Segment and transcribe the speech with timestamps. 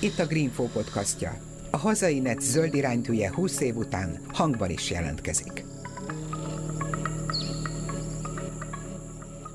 [0.00, 1.36] Itt a Greenfo podcastja.
[1.70, 5.64] A hazai net zöld iránytűje 20 év után hangban is jelentkezik.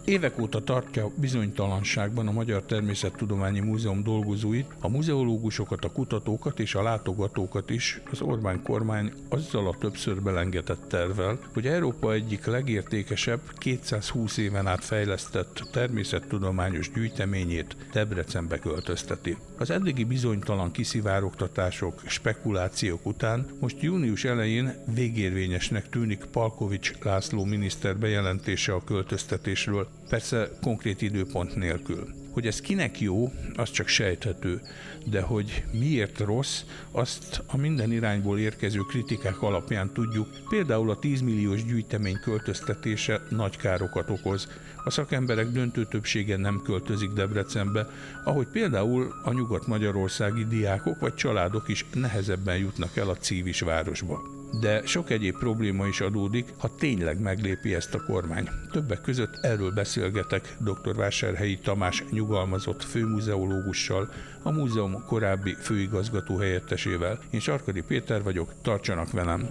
[0.09, 6.83] Évek óta tartja bizonytalanságban a Magyar Természettudományi Múzeum dolgozóit, a muzeológusokat, a kutatókat és a
[6.83, 14.37] látogatókat is az Orbán kormány azzal a többször belengetett tervel, hogy Európa egyik legértékesebb, 220
[14.37, 19.37] éven át fejlesztett természettudományos gyűjteményét Debrecenbe költözteti.
[19.57, 28.73] Az eddigi bizonytalan kiszivárogtatások, spekulációk után most június elején végérvényesnek tűnik Palkovics László miniszter bejelentése
[28.73, 32.07] a költöztetésről, persze konkrét időpont nélkül.
[32.31, 34.61] Hogy ez kinek jó, az csak sejthető,
[35.05, 40.27] de hogy miért rossz, azt a minden irányból érkező kritikák alapján tudjuk.
[40.49, 44.47] Például a 10 milliós gyűjtemény költöztetése nagy károkat okoz.
[44.83, 47.87] A szakemberek döntő többsége nem költözik Debrecenbe,
[48.23, 54.81] ahogy például a nyugat-magyarországi diákok vagy családok is nehezebben jutnak el a cívis városba de
[54.85, 58.49] sok egyéb probléma is adódik, ha tényleg meglépi ezt a kormány.
[58.71, 60.95] Többek között erről beszélgetek dr.
[60.95, 64.09] Vásárhelyi Tamás nyugalmazott főmuzeológussal,
[64.43, 67.19] a múzeum korábbi főigazgató helyettesével.
[67.29, 69.47] Én Sarkadi Péter vagyok, tartsanak velem!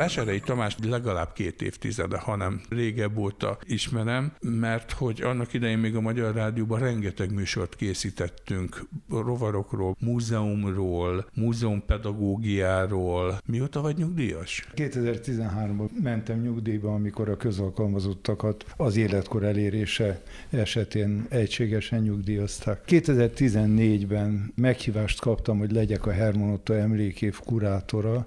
[0.00, 6.00] Vásárhelyi Tamás legalább két évtizede, hanem régebb óta ismerem, mert hogy annak idején még a
[6.00, 13.40] Magyar Rádióban rengeteg műsort készítettünk rovarokról, múzeumról, múzeumpedagógiáról.
[13.46, 14.68] Mióta vagy nyugdíjas?
[14.76, 22.84] 2013-ban mentem nyugdíjba, amikor a közalkalmazottakat az életkor elérése esetén egységesen nyugdíjazták.
[22.88, 28.26] 2014-ben meghívást kaptam, hogy legyek a Herman Otto emlékév kurátora,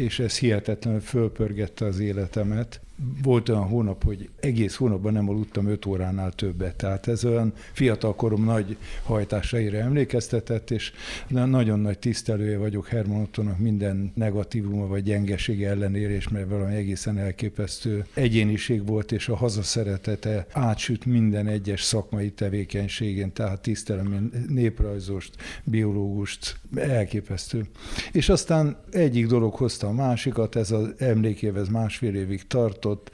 [0.00, 2.80] és ez hihetetlenül fölpörgette az életemet
[3.22, 6.76] volt olyan hónap, hogy egész hónapban nem aludtam 5 óránál többet.
[6.76, 10.92] Tehát ez olyan fiatalkorom nagy hajtásaira emlékeztetett, és
[11.28, 17.18] nagyon nagy tisztelője vagyok Herman Ottonak minden negatívuma vagy gyengesége ellenére, és mert valami egészen
[17.18, 26.56] elképesztő egyéniség volt, és a hazaszeretete átsüt minden egyes szakmai tevékenységén, tehát tisztelem néprajzost, biológust,
[26.74, 27.64] elképesztő.
[28.12, 33.10] És aztán egyik dolog hozta a másikat, ez az emlékévez másfél évig tartott, tartott,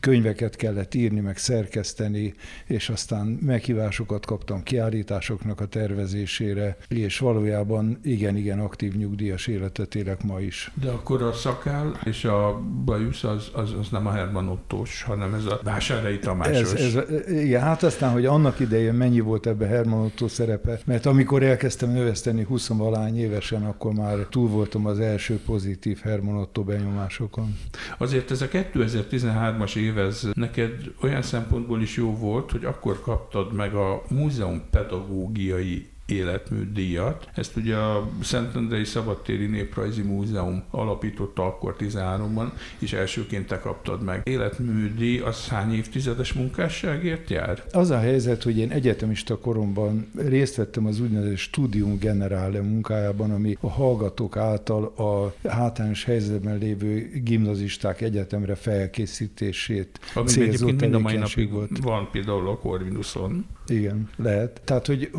[0.00, 2.34] könyveket kellett írni, meg szerkeszteni,
[2.66, 10.40] és aztán meghívásokat kaptam kiállításoknak a tervezésére, és valójában igen-igen aktív nyugdíjas életet élek ma
[10.40, 10.72] is.
[10.80, 15.34] De akkor a szakál és a bajusz az, az, az nem a Herman Ottós, hanem
[15.34, 16.72] ez a Vásárhelyi Tamásos.
[16.72, 21.06] Ez, ez, igen, hát aztán, hogy annak idején mennyi volt ebbe Herman Ottó szerepe, mert
[21.06, 26.62] amikor elkezdtem növeszteni 20 valány évesen, akkor már túl voltam az első pozitív Herman Otto
[26.62, 27.58] benyomásokon.
[27.98, 30.72] Azért ez a 2010 2013-as év ez neked
[31.02, 37.28] olyan szempontból is jó volt, hogy akkor kaptad meg a múzeum pedagógiai életműdíjat.
[37.34, 44.20] Ezt ugye a Szentendrei Szabadtéri Néprajzi Múzeum alapította akkor 13-ban, és elsőként te kaptad meg.
[44.24, 47.64] Életműdíj az hány évtizedes munkásságért jár?
[47.72, 53.56] Az a helyzet, hogy én egyetemista koromban részt vettem az úgynevezett Studium Generale munkájában, ami
[53.60, 61.16] a hallgatók által a hátrányos helyzetben lévő gimnazisták egyetemre felkészítését Ami egyébként mind a mai
[61.16, 61.78] napig volt.
[61.82, 63.46] van például a Corvinuson.
[63.70, 64.60] Igen, lehet.
[64.64, 65.10] Tehát, hogy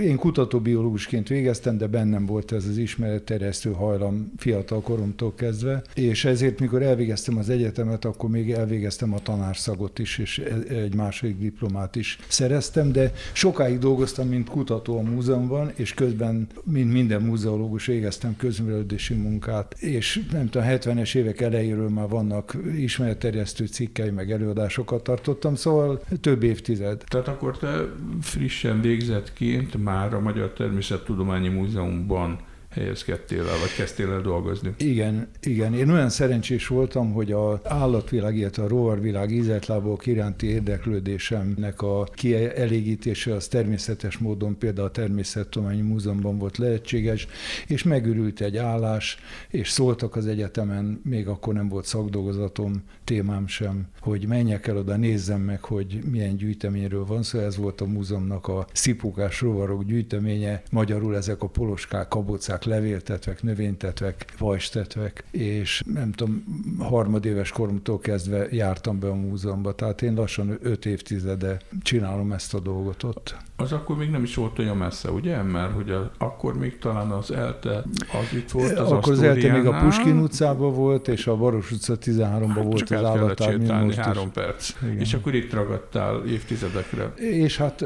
[0.00, 6.60] én kutatóbiológusként végeztem, de bennem volt ez az ismeretterjesztő hajlam fiatal koromtól kezdve, és ezért,
[6.60, 11.96] mikor elvégeztem az egyetemet, akkor még elvégeztem a tanárszagot is, és e, egy második diplomát
[11.96, 18.36] is szereztem, de sokáig dolgoztam, mint kutató a múzeumban, és közben, mint minden múzeológus, végeztem
[18.36, 25.54] közművelődési munkát, és nem tudom, 70-es évek elejéről már vannak ismeretterjesztő cikkei, meg előadásokat tartottam,
[25.54, 27.04] szóval több évtized.
[27.06, 27.87] Tehát akkor te
[28.20, 32.38] frissen végzettként már a Magyar Természettudományi Múzeumban
[32.78, 34.74] helyezkedtél el, vagy kezdtél el dolgozni.
[34.78, 35.74] Igen, igen.
[35.74, 43.34] Én olyan szerencsés voltam, hogy a állatvilág, illetve a rovarvilág ízetlábok iránti érdeklődésemnek a kielégítése
[43.34, 47.26] az természetes módon például a Természettudományi Múzeumban volt lehetséges,
[47.66, 53.86] és megürült egy állás, és szóltak az egyetemen, még akkor nem volt szakdolgozatom, témám sem,
[54.00, 57.36] hogy menjek el oda, nézzem meg, hogy milyen gyűjteményről van szó.
[57.38, 63.42] Szóval ez volt a múzeumnak a szipukás rovarok gyűjteménye, magyarul ezek a poloskák, kabocák, levéltetvek,
[63.42, 66.44] növénytetvek, vajstetvek, és nem tudom,
[66.78, 72.60] harmadéves koromtól kezdve jártam be a múzeumba, tehát én lassan öt évtizede csinálom ezt a
[72.60, 73.36] dolgot ott.
[73.56, 75.42] Az akkor még nem is volt olyan messze, ugye?
[75.42, 79.52] Mert hogy a, akkor még talán az ELTE az itt volt, az Akkor az ELTE
[79.52, 83.98] még a Puskin utcában volt, és a Baros utca 13-ban hát, volt az állatár, most
[83.98, 84.74] három perc.
[84.82, 84.98] Igen.
[84.98, 87.12] És akkor itt ragadtál évtizedekre.
[87.16, 87.84] És hát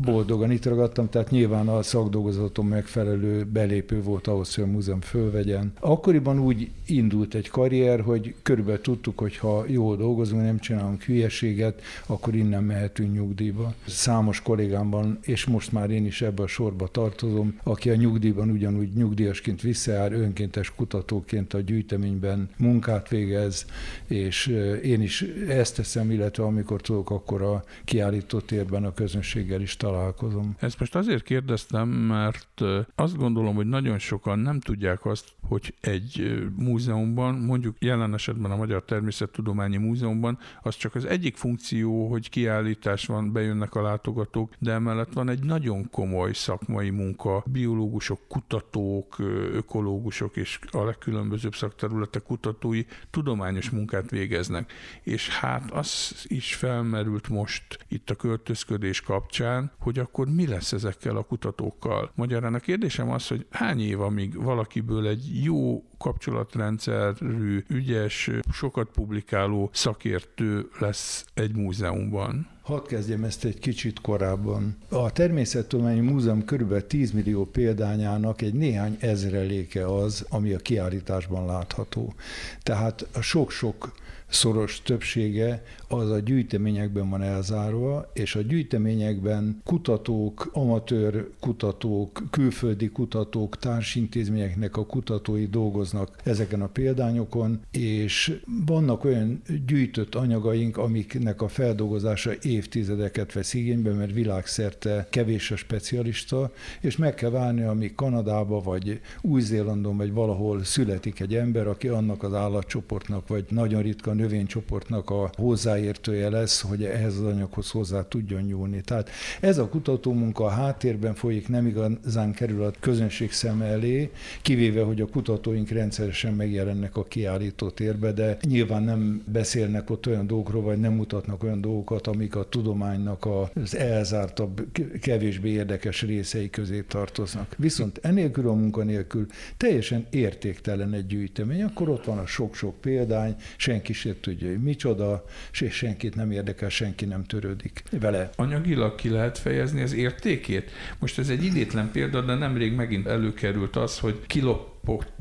[0.00, 5.72] boldogan itt ragadtam, tehát nyilván a szakdolgozatom megfelelő belépő volt ahhoz, hogy a múzeum fölvegyen.
[5.80, 11.82] Akkoriban úgy indult egy karrier, hogy körülbelül tudtuk, hogy ha jól dolgozunk, nem csinálunk hülyeséget,
[12.06, 13.74] akkor innen mehetünk nyugdíjba.
[13.86, 18.92] Számos kollégámban, és most már én is ebbe a sorba tartozom, aki a nyugdíjban ugyanúgy
[18.94, 23.66] nyugdíjasként visszajár, önkéntes kutatóként a gyűjteményben munkát végez,
[24.06, 24.46] és
[24.82, 30.56] én is ezt teszem, illetve amikor tudok, akkor a kiállító térben a közönséggel is találkozom.
[30.58, 32.60] Ezt most azért kérdeztem, mert
[32.94, 38.56] azt gondolom, hogy nagyon sokan nem tudják azt, hogy egy múzeumban, mondjuk jelen esetben a
[38.56, 44.72] Magyar Természettudományi Múzeumban, az csak az egyik funkció, hogy kiállítás van, bejönnek a látogatók, de
[44.72, 49.16] emellett van egy nagyon komoly szakmai munka, biológusok, kutatók,
[49.52, 54.72] ökológusok és a legkülönbözőbb szakterületek kutatói tudományos munkát végeznek.
[55.02, 61.16] És hát az is felmerült most itt a költözködés kapcsán, hogy akkor mi lesz ezekkel
[61.16, 62.10] a kutatókkal.
[62.14, 69.70] Magyarán a kérdésem az, hogy hány év, amíg valakiből egy jó kapcsolatrendszerű, ügyes, sokat publikáló
[69.72, 72.48] szakértő lesz egy múzeumban?
[72.62, 74.76] Hadd kezdjem ezt egy kicsit korábban.
[74.88, 76.86] A Természettudományi Múzeum kb.
[76.86, 82.14] 10 millió példányának egy néhány ezreléke az, ami a kiállításban látható.
[82.62, 83.92] Tehát sok-sok
[84.34, 93.58] szoros többsége az a gyűjteményekben van elzárva, és a gyűjteményekben kutatók, amatőr kutatók, külföldi kutatók,
[93.58, 95.93] társintézményeknek a kutatói dolgoznak
[96.24, 104.12] ezeken a példányokon, és vannak olyan gyűjtött anyagaink, amiknek a feldolgozása évtizedeket vesz igénybe, mert
[104.12, 111.20] világszerte kevés a specialista, és meg kell várni, amíg Kanadába, vagy Új-Zélandon, vagy valahol születik
[111.20, 117.18] egy ember, aki annak az állatcsoportnak, vagy nagyon ritka növénycsoportnak a hozzáértője lesz, hogy ehhez
[117.18, 118.80] az anyaghoz hozzá tudjon nyúlni.
[118.80, 119.10] Tehát
[119.40, 124.10] ez a kutatómunka a háttérben folyik, nem igazán kerül a közönség szem elé,
[124.42, 130.26] kivéve, hogy a kutatóink rendszeresen megjelennek a kiállító térbe, de nyilván nem beszélnek ott olyan
[130.26, 134.66] dolgokról, vagy nem mutatnak olyan dolgokat, amik a tudománynak az elzártabb,
[135.00, 137.54] kevésbé érdekes részei közé tartoznak.
[137.58, 139.26] Viszont enélkül a munkanélkül
[139.56, 145.24] teljesen értéktelen egy gyűjtemény, akkor ott van a sok-sok példány, senki se tudja, hogy micsoda,
[145.60, 148.30] és senkit nem érdekel, senki nem törődik vele.
[148.36, 150.70] Anyagilag ki lehet fejezni az értékét?
[150.98, 155.12] Most ez egy idétlen példa, de nemrég megint előkerült az, hogy kilopott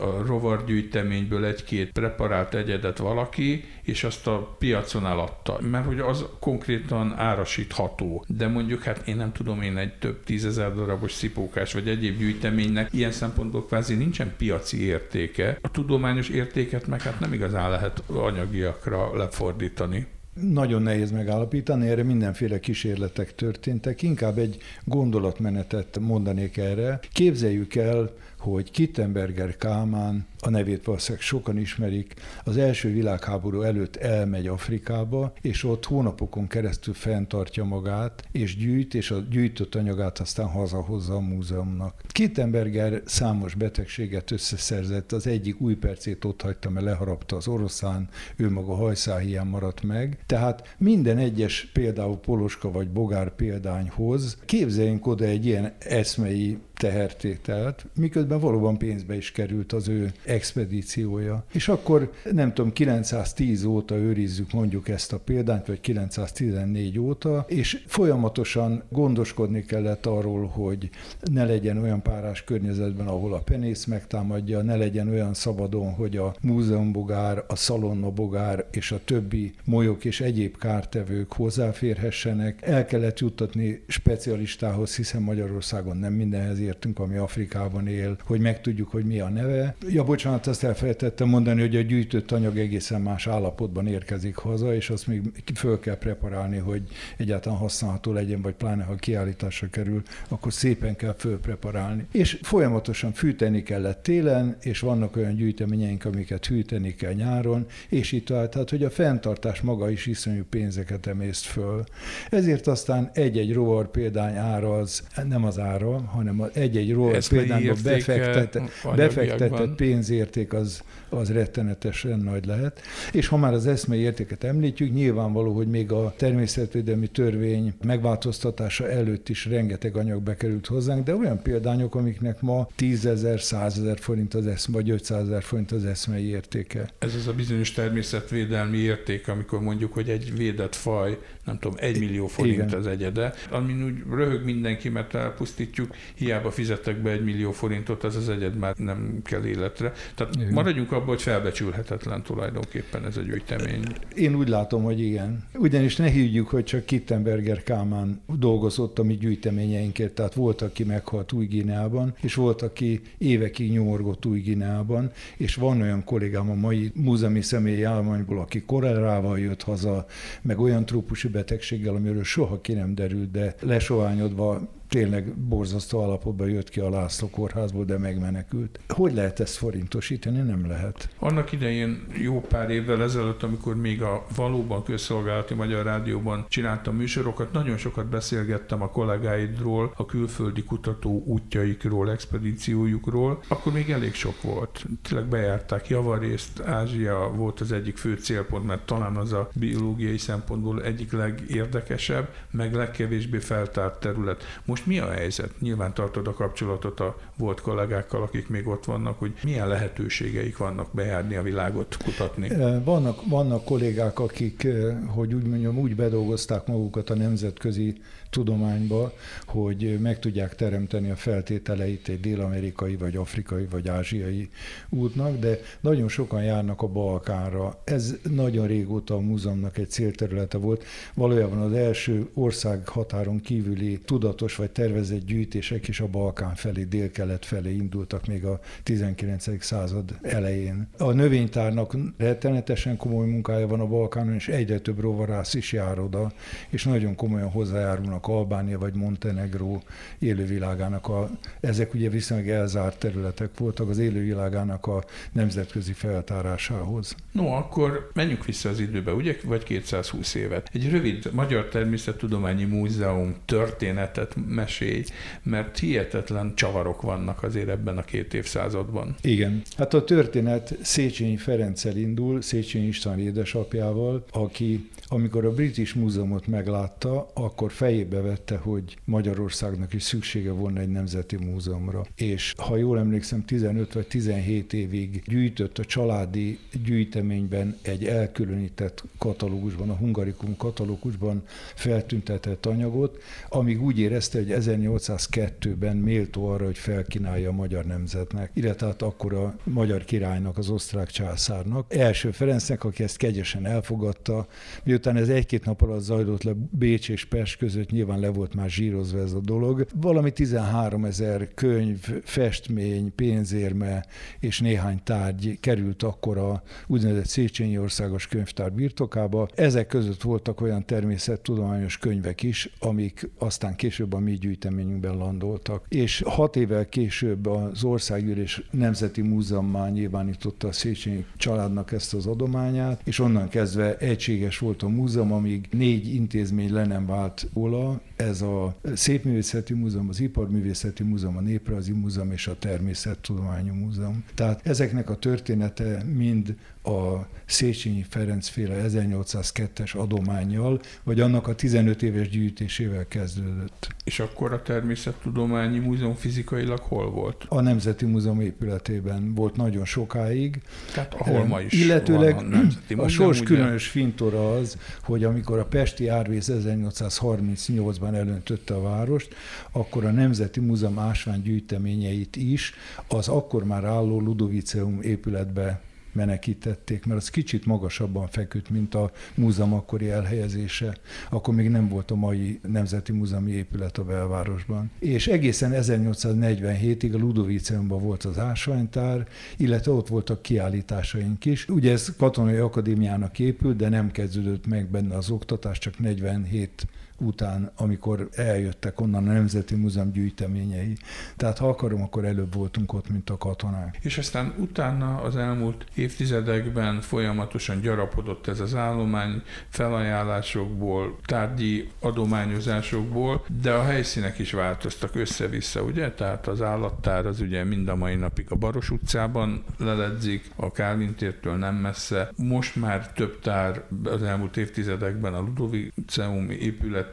[0.00, 5.58] a rovargyűjteményből egy-két preparált egyedet valaki, és azt a piacon eladta.
[5.70, 8.24] Mert hogy az konkrétan árasítható.
[8.28, 12.88] De mondjuk, hát én nem tudom, én egy több tízezer darabos szipókás vagy egyéb gyűjteménynek
[12.92, 15.58] ilyen szempontból kvázi nincsen piaci értéke.
[15.62, 20.06] A tudományos értéket meg hát nem igazán lehet anyagiakra lefordítani.
[20.34, 24.02] Nagyon nehéz megállapítani, erre mindenféle kísérletek történtek.
[24.02, 27.00] Inkább egy gondolatmenetet mondanék erre.
[27.12, 28.10] Képzeljük el,
[28.40, 32.14] hogy Kittenberger Kálmán, a nevét valószínűleg sokan ismerik,
[32.44, 39.10] az első világháború előtt elmegy Afrikába, és ott hónapokon keresztül fenntartja magát, és gyűjt, és
[39.10, 42.02] a gyűjtött anyagát aztán hazahozza a múzeumnak.
[42.08, 48.50] Kittenberger számos betegséget összeszerzett, az egyik új percét ott hagyta, mert leharapta az oroszán, ő
[48.50, 50.18] maga hajszáhián maradt meg.
[50.26, 58.40] Tehát minden egyes például Poloska vagy Bogár példányhoz képzeljünk oda egy ilyen eszmei tehertételt, miközben
[58.40, 61.44] valóban pénzbe is került az ő expedíciója.
[61.52, 67.82] És akkor nem tudom, 910 óta őrizzük mondjuk ezt a példányt, vagy 914 óta, és
[67.86, 70.90] folyamatosan gondoskodni kellett arról, hogy
[71.32, 76.34] ne legyen olyan párás környezetben, ahol a penész megtámadja, ne legyen olyan szabadon, hogy a
[76.40, 82.58] múzeumbogár, a szalonnabogár és a többi molyok és egyéb kártevők hozzáférhessenek.
[82.62, 89.04] El kellett juttatni specialistához, hiszen Magyarországon nem mindenhez értünk, ami Afrikában él, hogy megtudjuk, hogy
[89.04, 89.74] mi a neve.
[89.88, 94.90] Ja, bocsánat, azt elfelejtettem mondani, hogy a gyűjtött anyag egészen más állapotban érkezik haza, és
[94.90, 95.22] azt még
[95.54, 96.82] föl kell preparálni, hogy
[97.16, 102.06] egyáltalán használható legyen, vagy pláne ha kiállításra kerül, akkor szépen kell fölpreparálni.
[102.12, 108.24] És folyamatosan fűteni kellett télen, és vannak olyan gyűjteményeink, amiket hűteni kell nyáron, és itt
[108.24, 108.48] tovább.
[108.48, 111.84] Tehát, hogy a fenntartás maga is iszonyú pénzeket emészt föl.
[112.30, 118.70] Ezért aztán egy-egy rovar példány ára az nem az ára, hanem egy-egy ról például befektetett,
[118.96, 122.80] befektetett pénzérték az, az rettenetesen nagy lehet.
[123.12, 129.28] És ha már az eszmei értéket említjük, nyilvánvaló, hogy még a természetvédelmi törvény megváltoztatása előtt
[129.28, 134.34] is rengeteg anyag bekerült hozzánk, de olyan példányok, amiknek ma 10 ezer, 100 ezer forint
[134.34, 136.90] az eszme, vagy 500 ezer forint az eszmei értéke.
[136.98, 141.18] Ez az a bizonyos természetvédelmi érték, amikor mondjuk, hogy egy védett faj,
[141.50, 142.78] nem tudom, egy millió forint Igen.
[142.78, 148.16] az egyede, amin úgy röhög mindenki, mert elpusztítjuk, hiába fizettek be egy millió forintot, az
[148.16, 149.92] az egyed már nem kell életre.
[150.14, 150.52] Tehát Igen.
[150.52, 153.82] maradjunk abban, hogy felbecsülhetetlen tulajdonképpen ez a gyűjtemény.
[154.14, 155.44] Én úgy látom, hogy igen.
[155.54, 161.32] Ugyanis ne higgyük, hogy csak Kittenberger Kálmán dolgozott a mi gyűjteményeinkért, tehát volt, aki meghalt
[161.32, 166.90] új Gineában, és volt, aki évekig nyomorgott új Gineában, és van olyan kollégám a mai
[166.94, 170.06] múzeumi személyi állományból, aki korrelával jött haza,
[170.42, 176.68] meg olyan trópusi betegséggel, amiről soha ki nem derült, de lesoványodva tényleg borzasztó alapokban jött
[176.68, 178.80] ki a László kórházból, de megmenekült.
[178.88, 180.40] Hogy lehet ezt forintosítani?
[180.40, 181.08] Nem lehet.
[181.18, 187.52] Annak idején jó pár évvel ezelőtt, amikor még a valóban közszolgálati Magyar Rádióban csináltam műsorokat,
[187.52, 194.84] nagyon sokat beszélgettem a kollégáidról, a külföldi kutató útjaikról, expedíciójukról, akkor még elég sok volt.
[195.02, 200.82] Tényleg bejárták javarészt, Ázsia volt az egyik fő célpont, mert talán az a biológiai szempontból
[200.82, 204.44] egyik legérdekesebb, meg legkevésbé feltárt terület.
[204.64, 205.60] Most most mi a helyzet?
[205.60, 210.88] Nyilván tartod a kapcsolatot a volt kollégákkal, akik még ott vannak, hogy milyen lehetőségeik vannak
[210.92, 212.48] bejárni a világot, kutatni?
[212.84, 214.66] Vannak, vannak kollégák, akik,
[215.06, 219.12] hogy úgy mondjam, úgy bedolgozták magukat a nemzetközi tudományba,
[219.46, 224.48] hogy meg tudják teremteni a feltételeit egy dél-amerikai, vagy afrikai, vagy ázsiai
[224.88, 227.80] útnak, de nagyon sokan járnak a Balkánra.
[227.84, 230.84] Ez nagyon régóta a múzeumnak egy célterülete volt.
[231.14, 237.44] Valójában az első ország határon kívüli tudatos vagy tervezett gyűjtések is a Balkán felé, dél-kelet
[237.44, 239.64] felé indultak még a 19.
[239.64, 240.88] század elején.
[240.98, 246.32] A növénytárnak rettenetesen komoly munkája van a Balkánon, és egyre több rovarász is jár oda,
[246.68, 249.82] és nagyon komolyan hozzájárulnak Albánia vagy Montenegró
[250.18, 257.14] élővilágának a, ezek ugye viszonylag elzárt területek voltak az élővilágának a nemzetközi feltárásához.
[257.32, 260.70] No, akkor menjünk vissza az időbe, ugye, vagy 220 évet.
[260.72, 265.04] Egy rövid Magyar Természettudományi Múzeum történetet mesélj,
[265.42, 269.16] mert hihetetlen csavarok vannak azért ebben a két évszázadban.
[269.22, 269.62] Igen.
[269.76, 277.30] Hát a történet Széchenyi Ferenccel indul, Széchenyi István édesapjával, aki amikor a British Múzeumot meglátta,
[277.34, 282.06] akkor fejébe vette, hogy Magyarországnak is szüksége volna egy nemzeti múzeumra.
[282.14, 289.90] És ha jól emlékszem, 15 vagy 17 évig gyűjtött a családi gyűjteményben egy elkülönített katalógusban,
[289.90, 291.42] a Hungarikum katalógusban
[291.74, 298.86] feltüntetett anyagot, amíg úgy érezte, hogy 1802-ben méltó arra, hogy felkínálja a magyar nemzetnek, illetve
[298.86, 301.94] hát akkor a magyar királynak, az osztrák császárnak.
[301.94, 304.46] Első Ferencnek, aki ezt kegyesen elfogadta,
[304.84, 308.70] miután ez egy-két nap alatt zajlott le Bécs és Pest között, nyilván le volt már
[308.70, 309.86] zsírozva ez a dolog.
[310.00, 314.06] Valami 13 ezer könyv, festmény, pénzérme
[314.40, 319.48] és néhány tárgy került akkor a úgynevezett Széchenyi Országos Könyvtár birtokába.
[319.54, 325.86] Ezek között voltak olyan természettudományos könyvek is, amik aztán később a mi gyűjteményünkben landoltak.
[325.88, 333.00] És hat évvel később az Országgyűlés Nemzeti Múzeummá nyilvánította a Széchenyi családnak ezt az adományát,
[333.04, 338.00] és onnan kezdve egységes volt a múzeum, amíg négy intézmény le nem vált róla.
[338.16, 344.24] Ez a Szépművészeti Múzeum, az Iparművészeti Múzeum, a Néprajzi Múzeum és a Természettudományi Múzeum.
[344.34, 352.02] Tehát ezeknek a története mind a Széchenyi Ferenc féle 1802-es adományjal, vagy annak a 15
[352.02, 353.88] éves gyűjtésével kezdődött.
[354.04, 357.44] És akkor a Természettudományi Múzeum fizikailag hol volt?
[357.48, 360.60] A Nemzeti Múzeum épületében volt nagyon sokáig.
[360.94, 363.46] Tehát ahol ma is Illetőleg van a, Múzeum, a sors ugye?
[363.46, 369.34] különös fintora az, hogy amikor a Pesti árvíz 1838-ban elöntötte a várost,
[369.70, 372.74] akkor a Nemzeti Múzeum ásványgyűjteményeit is
[373.08, 375.80] az akkor már álló Ludoviceum épületbe
[376.12, 380.96] menekítették, mert az kicsit magasabban feküdt, mint a múzeum akkori elhelyezése.
[381.30, 384.90] Akkor még nem volt a mai Nemzeti Múzeumi épület a belvárosban.
[384.98, 391.68] És egészen 1847-ig a Ludoviceumban volt az ásványtár, illetve ott voltak kiállításaink is.
[391.68, 396.86] Ugye ez katonai akadémiának épült, de nem kezdődött meg benne az oktatás, csak 47
[397.20, 400.96] után, amikor eljöttek onnan a Nemzeti Múzeum gyűjteményei.
[401.36, 403.98] Tehát ha akarom, akkor előbb voltunk ott, mint a katonák.
[404.00, 413.72] És aztán utána az elmúlt évtizedekben folyamatosan gyarapodott ez az állomány felajánlásokból, tárgyi adományozásokból, de
[413.72, 416.12] a helyszínek is változtak össze-vissza, ugye?
[416.12, 421.56] Tehát az állattár az ugye mind a mai napig a Baros utcában leledzik, a Kálintértől
[421.56, 422.30] nem messze.
[422.36, 426.50] Most már több tár az elmúlt évtizedekben a Ludoviceum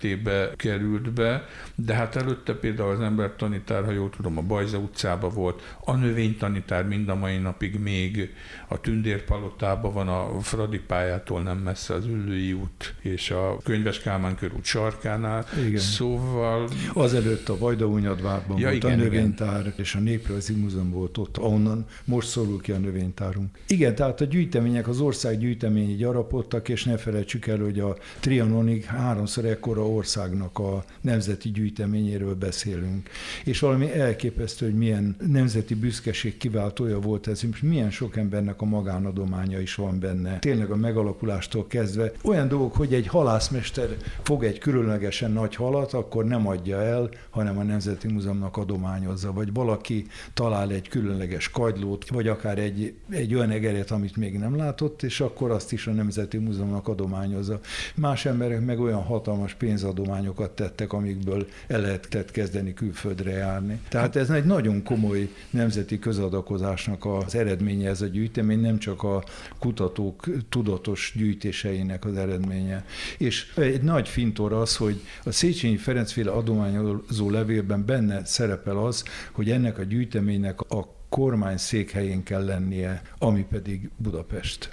[0.03, 4.77] épületébe került be, de hát előtte például az ember tanítár, ha jól tudom, a Bajza
[4.77, 8.33] utcába volt, a növénytanítár mind a mai napig még
[8.67, 14.35] a Tündérpalotában van, a Fradi pályától nem messze az Üllői út és a Könyves Kálmán
[14.35, 15.45] körút sarkánál.
[15.65, 15.79] Igen.
[15.79, 16.69] Szóval...
[16.93, 19.73] Azelőtt a Vajdahunyadvárban ja, volt igen, a növénytár, igen.
[19.75, 23.57] és a Néprajzi Múzeum volt ott, ahonnan most szorul ki a növénytárunk.
[23.67, 28.83] Igen, tehát a gyűjtemények, az ország gyűjteményi gyarapodtak, és ne felejtsük el, hogy a Trianonig
[28.83, 33.10] háromszor ekkora országnak a nemzeti gyűjteményéről beszélünk.
[33.44, 38.65] És valami elképesztő, hogy milyen nemzeti büszkeség kiváltója volt ez, és milyen sok embernek a
[38.65, 40.39] magánadománya is van benne.
[40.39, 46.25] Tényleg a megalakulástól kezdve olyan dolgok, hogy egy halászmester fog egy különlegesen nagy halat, akkor
[46.25, 52.27] nem adja el, hanem a Nemzeti Múzeumnak adományozza, vagy valaki talál egy különleges kagylót, vagy
[52.27, 56.38] akár egy, egy olyan egeret, amit még nem látott, és akkor azt is a Nemzeti
[56.38, 57.60] Múzeumnak adományozza.
[57.96, 63.79] Más emberek meg olyan hatalmas pénzadományokat tettek, amikből el lehetett kezdeni külföldre járni.
[63.89, 69.24] Tehát ez egy nagyon komoly nemzeti közadakozásnak az eredménye ez a gyűjtemény, nem csak a
[69.59, 72.86] kutatók tudatos gyűjtéseinek az eredménye.
[73.17, 79.51] És egy nagy fintor az, hogy a Széchenyi Ferencféle adományozó levélben benne szerepel az, hogy
[79.51, 84.69] ennek a gyűjteménynek a kormány székhelyén kell lennie, ami pedig Budapest.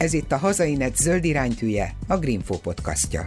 [0.00, 3.26] Ez itt a Hazainet zöld iránytűje, a Greenfo podcastja.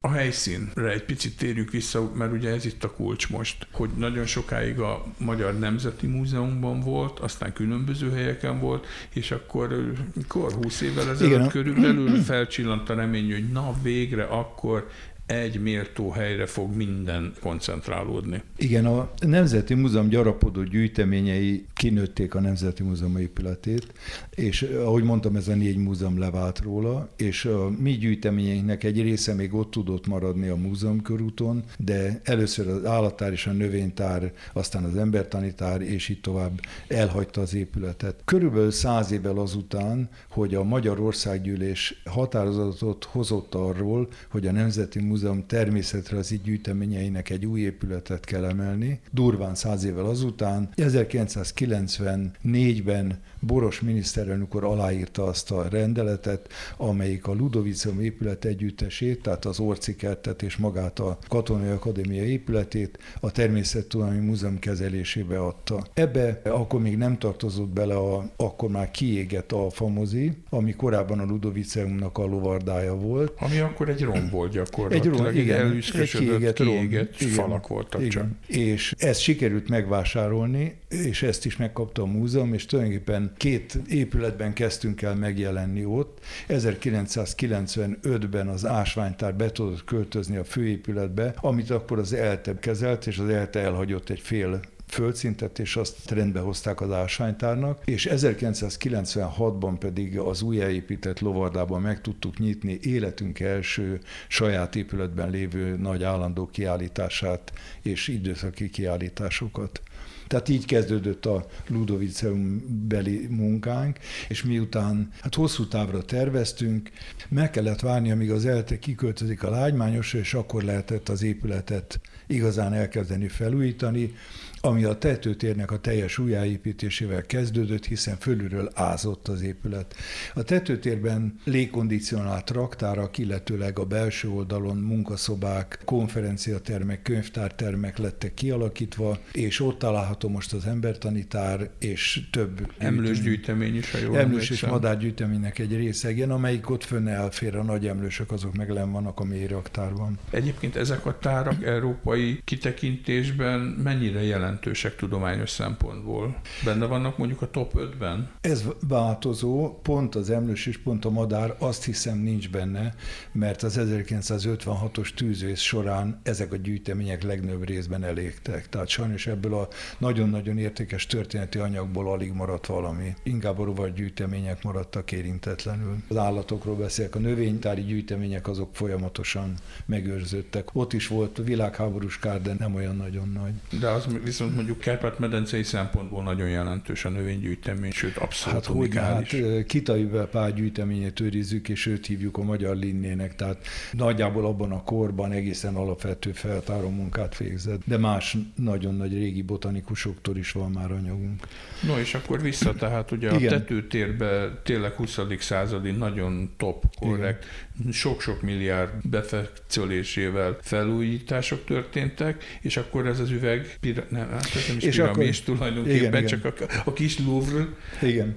[0.00, 4.26] A helyszínre egy picit térjük vissza, mert ugye ez itt a kulcs most, hogy nagyon
[4.26, 11.10] sokáig a Magyar Nemzeti Múzeumban volt, aztán különböző helyeken volt, és akkor mikor 20 évvel
[11.10, 11.48] ezelőtt Igen.
[11.48, 14.88] körülbelül felcsillant a remény, hogy na végre akkor
[15.28, 18.42] egy méltó helyre fog minden koncentrálódni.
[18.56, 23.86] Igen, a Nemzeti Múzeum gyarapodó gyűjteményei kinőtték a Nemzeti Múzeum épületét,
[24.34, 29.34] és ahogy mondtam, ez a négy múzeum levált róla, és a mi gyűjteményeinknek egy része
[29.34, 34.84] még ott tudott maradni a múzeum körúton, de először az állattár és a növénytár, aztán
[34.84, 38.20] az embertanitár, és így tovább elhagyta az épületet.
[38.24, 45.46] Körülbelül száz évvel azután, hogy a Magyarországgyűlés határozatot hozott arról, hogy a Nemzeti Múzeum Múzeum
[45.46, 49.00] természetrajzi gyűjteményeinek egy új épületet kell emelni.
[49.12, 58.00] Durván száz évvel azután, 1994-ben Boros miniszterelnök úr aláírta azt a rendeletet, amelyik a Ludoviceum
[58.00, 65.38] épület együttesét, tehát az Orcikertet és magát a Katonai Akadémia épületét a Természettudományi Múzeum kezelésébe
[65.38, 65.86] adta.
[65.94, 71.24] Ebbe akkor még nem tartozott bele a, akkor már kiégett a famozi, ami korábban a
[71.24, 73.32] Ludoviceumnak a lovardája volt.
[73.38, 75.14] Ami akkor egy romb volt gyakorlatilag.
[75.14, 78.10] Egy romb, igen, egy kiégett, kiégett rom, falak voltak igen.
[78.10, 78.56] csak.
[78.56, 85.02] És ezt sikerült megvásárolni, és ezt is megkapta a múzeum, és tulajdonképpen két épületben kezdtünk
[85.02, 86.18] el megjelenni ott.
[86.48, 93.28] 1995-ben az ásványtár be tudott költözni a főépületbe, amit akkor az ELTE kezelt, és az
[93.28, 100.42] ELTE elhagyott egy fél földszintet, és azt rendbe hozták az ásványtárnak, és 1996-ban pedig az
[100.42, 108.70] újjáépített lovardában meg tudtuk nyitni életünk első saját épületben lévő nagy állandó kiállítását és időszaki
[108.70, 109.82] kiállításokat.
[110.28, 116.90] Tehát így kezdődött a Ludoviceum beli munkánk, és miután hát hosszú távra terveztünk,
[117.28, 122.72] meg kellett várni, amíg az ELTE kiköltözik a lágymányosra, és akkor lehetett az épületet igazán
[122.72, 124.14] elkezdeni felújítani
[124.60, 129.94] ami a tetőtérnek a teljes újjáépítésével kezdődött, hiszen fölülről ázott az épület.
[130.34, 139.78] A tetőtérben légkondicionált raktárak, illetőleg a belső oldalon munkaszobák, konferenciatermek, könyvtártermek lettek kialakítva, és ott
[139.78, 145.76] található most az embertanitár és több emlős gyűjtemény is, ha jól Emlős és madárgyűjteménynek egy
[145.76, 149.46] része, igen, amelyik ott fönn elfér, a nagy emlősök azok meg len vannak a mély
[149.46, 150.18] raktárban.
[150.30, 156.40] Egyébként ezek a tárak európai kitekintésben mennyire jelent jelentősek tudományos szempontból.
[156.64, 158.30] Benne vannak mondjuk a top 5-ben?
[158.40, 162.94] Ez változó, pont az emlős és pont a madár azt hiszem nincs benne,
[163.32, 168.68] mert az 1956-os tűzvész során ezek a gyűjtemények legnagyobb részben elégtek.
[168.68, 173.14] Tehát sajnos ebből a nagyon-nagyon értékes történeti anyagból alig maradt valami.
[173.22, 175.96] Inkább a rovargyűjtemények maradtak érintetlenül.
[176.08, 179.54] Az állatokról beszélek, a növénytári gyűjtemények azok folyamatosan
[179.86, 180.68] megőrződtek.
[180.72, 183.80] Ott is volt világháborús kár, de nem olyan nagyon nagy.
[183.80, 184.06] De az
[184.38, 190.54] viszont mondjuk Kárpát-medencei szempontból nagyon jelentős a növénygyűjtemény, sőt abszolút hát, hogy, hát Kitaivel pár
[190.54, 196.32] gyűjteményét őrizzük, és őt hívjuk a magyar linnének, tehát nagyjából abban a korban egészen alapvető
[196.32, 201.42] feltáró munkát végzett, de más nagyon nagy régi botanikusoktól is van már anyagunk.
[201.86, 203.52] No, és akkor vissza, tehát ugye Igen.
[203.52, 205.18] a tetőtérbe tényleg 20.
[205.38, 207.44] századi nagyon top, korrekt,
[207.92, 214.76] sok-sok milliárd befektetésével felújítások történtek, és akkor ez az üveg, pira, nem, hát ez nem
[214.76, 216.68] is és piramis akkor, tulajdonképpen, igen, csak igen.
[216.68, 217.66] A, a kis Louvre.
[218.02, 218.36] Igen.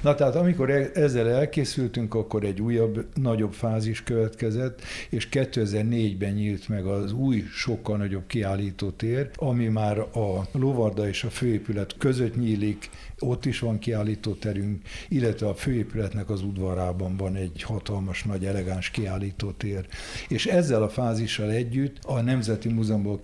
[0.00, 6.68] Na tehát amikor e- ezzel elkészültünk, akkor egy újabb, nagyobb fázis következett, és 2004-ben nyílt
[6.68, 12.36] meg az új, sokkal nagyobb kiállító tér, ami már a Lovarda és a főépület között
[12.36, 12.90] nyílik,
[13.24, 18.90] ott is van kiállító terünk, illetve a főépületnek az udvarában van egy hatalmas, nagy, elegáns
[18.90, 19.86] kiállító tér.
[20.28, 23.20] És ezzel a fázissal együtt a Nemzeti Múzeumból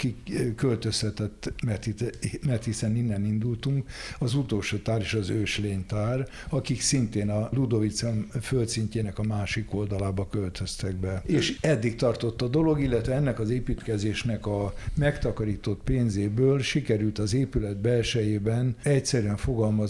[0.57, 7.31] költözhetett, mert, itt, mert hiszen innen indultunk, az utolsó tár is az őslénytár, akik szintén
[7.31, 11.23] a Ludovicem földszintjének a másik oldalába költöztek be.
[11.27, 17.77] És eddig tartott a dolog, illetve ennek az építkezésnek a megtakarított pénzéből sikerült az épület
[17.77, 19.37] belsejében egyszerűen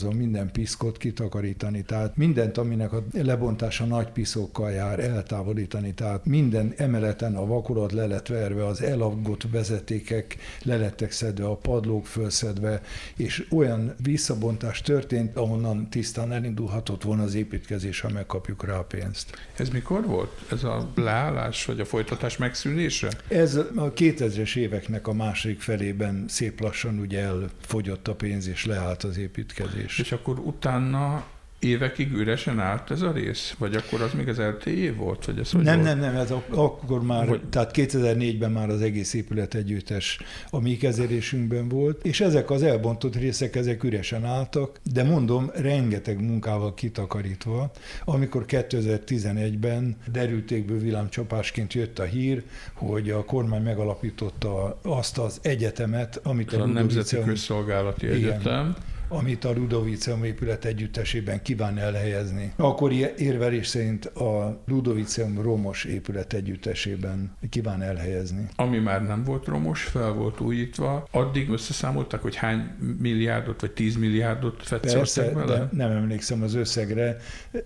[0.01, 1.83] fogalmazva minden piszkot kitakarítani.
[1.83, 5.95] Tehát mindent, aminek a lebontása nagy piszokkal jár, eltávolítani.
[5.95, 11.57] Tehát minden emeleten a vakolat le lett verve, az elaggott vezetékek le lettek szedve, a
[11.57, 12.83] padlók fölszedve,
[13.17, 19.49] és olyan visszabontás történt, ahonnan tisztán elindulhatott volna az építkezés, ha megkapjuk rá a pénzt.
[19.57, 20.31] Ez mikor volt?
[20.51, 23.09] Ez a leállás, vagy a folytatás megszűnése?
[23.29, 29.05] Ez a 2000-es éveknek a második felében szép lassan ugye elfogyott a pénz, és leállt
[29.05, 29.80] az építkezés.
[29.85, 31.25] És akkor utána
[31.61, 33.55] évekig üresen állt ez a rész?
[33.59, 35.25] Vagy akkor az még az LTE volt?
[35.25, 35.83] Vagy ez nem, volt?
[35.83, 37.43] nem, nem, ez akkor már, vagy...
[37.45, 40.19] tehát 2004-ben már az egész épület együttes
[40.51, 46.21] a mi kezelésünkben volt, és ezek az elbontott részek, ezek üresen álltak, de mondom, rengeteg
[46.21, 47.71] munkával kitakarítva,
[48.05, 56.53] amikor 2011-ben derültékből villámcsapásként jött a hír, hogy a kormány megalapította azt az egyetemet, amit
[56.53, 58.77] a, a Nemzeti Közszolgálati Egyetem,
[59.13, 62.53] amit a Ludoviceum épület együttesében kíván elhelyezni.
[62.57, 68.49] Akkori érvelés szerint a Ludoviceum romos épület együttesében kíván elhelyezni.
[68.57, 73.97] Ami már nem volt romos, fel volt újítva, addig összeszámoltak, hogy hány milliárdot vagy tíz
[73.97, 75.55] milliárdot fetszoltak vele?
[75.55, 77.17] de nem emlékszem az összegre.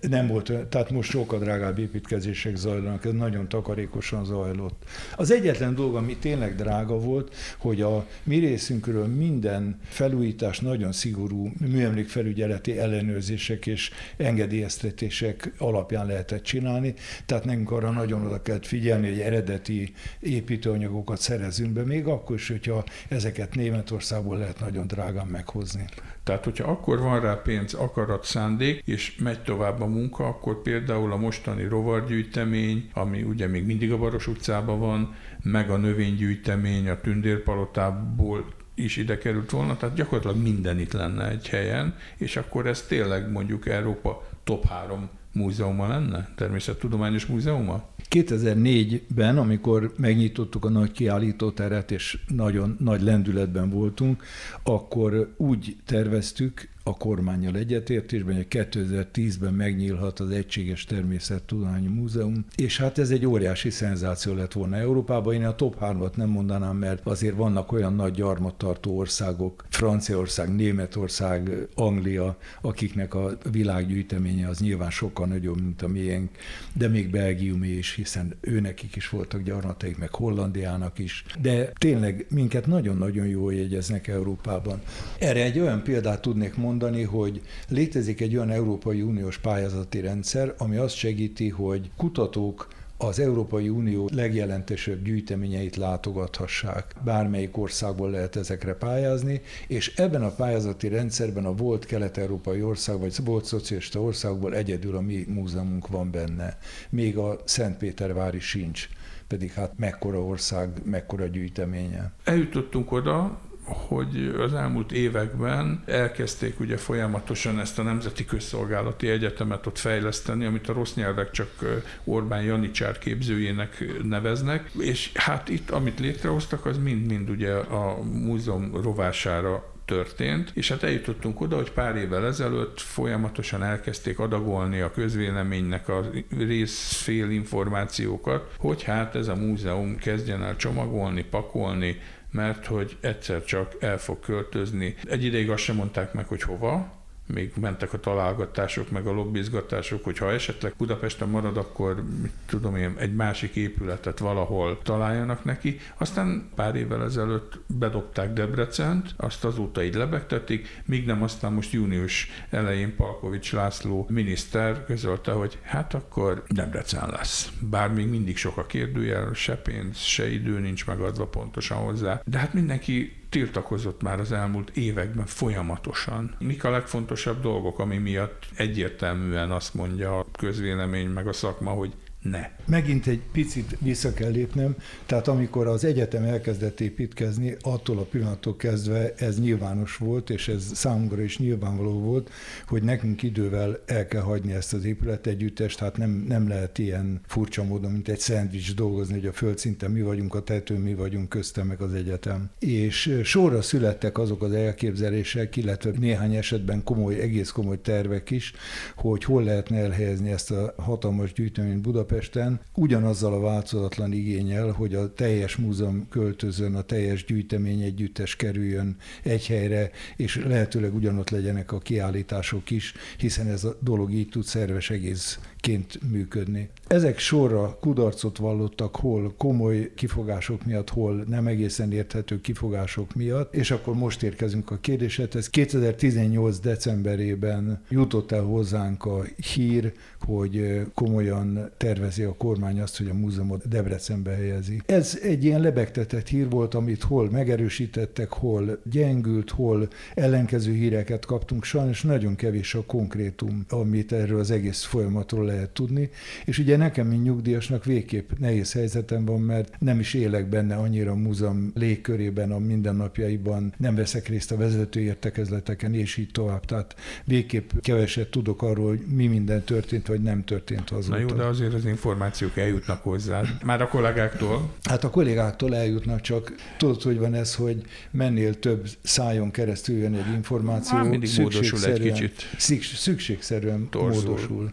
[0.01, 4.83] Nem volt, tehát most sokkal drágább építkezések zajlanak, ez nagyon takarékosan zajlott.
[5.17, 11.34] Az egyetlen dolog, ami tényleg drága volt, hogy a mi részünkről minden felújítás nagyon szigorú
[11.35, 16.95] szigorú műemlékfelügyeleti ellenőrzések és engedélyeztetések alapján lehetett csinálni,
[17.27, 22.49] tehát nekünk arra nagyon oda kellett figyelni, hogy eredeti építőanyagokat szerezünk be, még akkor is,
[22.49, 25.85] hogyha ezeket Németországból lehet nagyon drágán meghozni.
[26.23, 31.13] Tehát, hogyha akkor van rá pénz, akarat, szándék, és megy tovább a munka, akkor például
[31.13, 37.01] a mostani rovargyűjtemény, ami ugye még mindig a Baros utcában van, meg a növénygyűjtemény a
[37.01, 38.45] Tündérpalotából
[38.75, 43.31] is ide került volna, tehát gyakorlatilag minden itt lenne egy helyen, és akkor ez tényleg
[43.31, 46.29] mondjuk Európa top 3 múzeuma lenne?
[46.37, 47.89] Természettudományos múzeuma?
[48.11, 54.25] 2004-ben, amikor megnyitottuk a nagy kiállítóteret, és nagyon nagy lendületben voltunk,
[54.63, 62.99] akkor úgy terveztük, a kormányjal egyetértésben, hogy 2010-ben megnyílhat az Egységes Természettudományi Múzeum, és hát
[62.99, 65.35] ez egy óriási szenzáció lett volna Európában.
[65.35, 71.51] Én a top 3-at nem mondanám, mert azért vannak olyan nagy gyarmattartó országok, Franciaország, Németország,
[71.75, 76.31] Anglia, akiknek a világgyűjteménye az nyilván sokkal nagyobb, mint a miénk,
[76.73, 81.25] de még Belgiumé is, hiszen őnekik is voltak gyarmataik, meg Hollandiának is.
[81.41, 84.81] De tényleg minket nagyon-nagyon jól jegyeznek Európában.
[85.19, 90.55] Erre egy olyan példát tudnék mondani, mondani, hogy létezik egy olyan Európai Uniós pályázati rendszer,
[90.59, 96.95] ami azt segíti, hogy kutatók az Európai Unió legjelentősebb gyűjteményeit látogathassák.
[97.05, 103.15] Bármelyik országból lehet ezekre pályázni, és ebben a pályázati rendszerben a volt kelet-európai ország, vagy
[103.25, 106.59] volt szocialista országból egyedül a mi múzeumunk van benne.
[106.91, 108.89] Még a Szentpétervári sincs
[109.27, 112.13] pedig hát mekkora ország, mekkora gyűjteménye.
[112.25, 119.79] Eljutottunk oda, hogy az elmúlt években elkezdték ugye folyamatosan ezt a Nemzeti Közszolgálati Egyetemet ott
[119.79, 126.67] fejleszteni, amit a rossz nyelvek csak Orbán Janicsár képzőjének neveznek, és hát itt, amit létrehoztak,
[126.67, 132.81] az mind-mind ugye a múzeum rovására történt, és hát eljutottunk oda, hogy pár évvel ezelőtt
[132.81, 140.57] folyamatosan elkezdték adagolni a közvéleménynek a részfél információkat, hogy hát ez a múzeum kezdjen el
[140.57, 142.01] csomagolni, pakolni,
[142.35, 144.95] mert hogy egyszer csak el fog költözni.
[145.05, 150.05] Egy ideig azt sem mondták meg, hogy hova, még mentek a találgatások, meg a lobbizgatások,
[150.05, 155.79] hogy ha esetleg Budapesten marad, akkor mit tudom én, egy másik épületet valahol találjanak neki.
[155.97, 162.29] Aztán pár évvel ezelőtt bedobták Debrecent, azt azóta így lebegtetik, míg nem aztán most június
[162.51, 167.53] elején Palkovics László miniszter közölte, hogy hát akkor Debrecen lesz.
[167.61, 172.21] Bár még mindig sok a kérdőjel, se pénz, se idő nincs megadva pontosan hozzá.
[172.25, 176.35] De hát mindenki tiltakozott már az elmúlt években folyamatosan.
[176.39, 181.93] Mik a legfontosabb dolgok, ami miatt egyértelműen azt mondja a közvélemény meg a szakma, hogy
[182.21, 182.51] ne.
[182.67, 188.57] Megint egy picit vissza kell lépnem, tehát amikor az egyetem elkezdett építkezni, attól a pillanattól
[188.57, 192.31] kezdve ez nyilvános volt, és ez számunkra is nyilvánvaló volt,
[192.67, 197.65] hogy nekünk idővel el kell hagyni ezt az épületegyüttest, hát nem, nem lehet ilyen furcsa
[197.65, 201.67] módon, mint egy szendvics dolgozni, hogy a földszinten mi vagyunk, a tetőn mi vagyunk, köztem
[201.67, 202.51] meg az egyetem.
[202.59, 208.53] És sorra születtek azok az elképzelések, illetve néhány esetben komoly, egész komoly tervek is,
[208.97, 214.95] hogy hol lehetne elhelyezni ezt a hatalmas gyűjteményt Budapest Budapesten ugyanazzal a változatlan igényel, hogy
[214.95, 221.73] a teljes múzeum költözön, a teljes gyűjtemény együttes kerüljön egy helyre, és lehetőleg ugyanott legyenek
[221.73, 226.69] a kiállítások is, hiszen ez a dolog így tud szerves egész ként működni.
[226.87, 233.71] Ezek sorra kudarcot vallottak, hol komoly kifogások miatt, hol nem egészen érthető kifogások miatt, és
[233.71, 235.51] akkor most érkezünk a kérdésedhez.
[235.51, 236.59] 2018.
[236.59, 239.23] decemberében jutott el hozzánk a
[239.55, 244.83] hír, hogy komolyan tervezi a kormány azt, hogy a múzeumot Debrecenbe helyezi.
[244.87, 251.65] Ez egy ilyen lebegtetett hír volt, amit hol megerősítettek, hol gyengült, hol ellenkező híreket kaptunk.
[251.65, 256.11] Sajnos nagyon kevés a konkrétum, amit erről az egész folyamatról lehet tudni.
[256.45, 261.11] És ugye nekem, mint nyugdíjasnak végképp nehéz helyzetem van, mert nem is élek benne annyira
[261.11, 266.65] a múzeum légkörében, a mindennapjaiban, nem veszek részt a vezető értekezleteken, és így tovább.
[266.65, 271.17] Tehát végképp keveset tudok arról, hogy mi minden történt, vagy nem történt azóta.
[271.17, 271.85] Na jó, de azért az
[272.35, 273.43] információk eljutnak hozzá.
[273.65, 274.71] Már a kollégáktól?
[274.83, 280.15] Hát a kollégáktól eljutnak, csak tudod, hogy van ez, hogy mennél több szájon keresztül jön
[280.15, 280.97] egy információ.
[280.99, 282.49] Már mindig módosul egy kicsit.
[282.97, 284.23] Szükségszerűen Torzul.
[284.23, 284.73] módosul.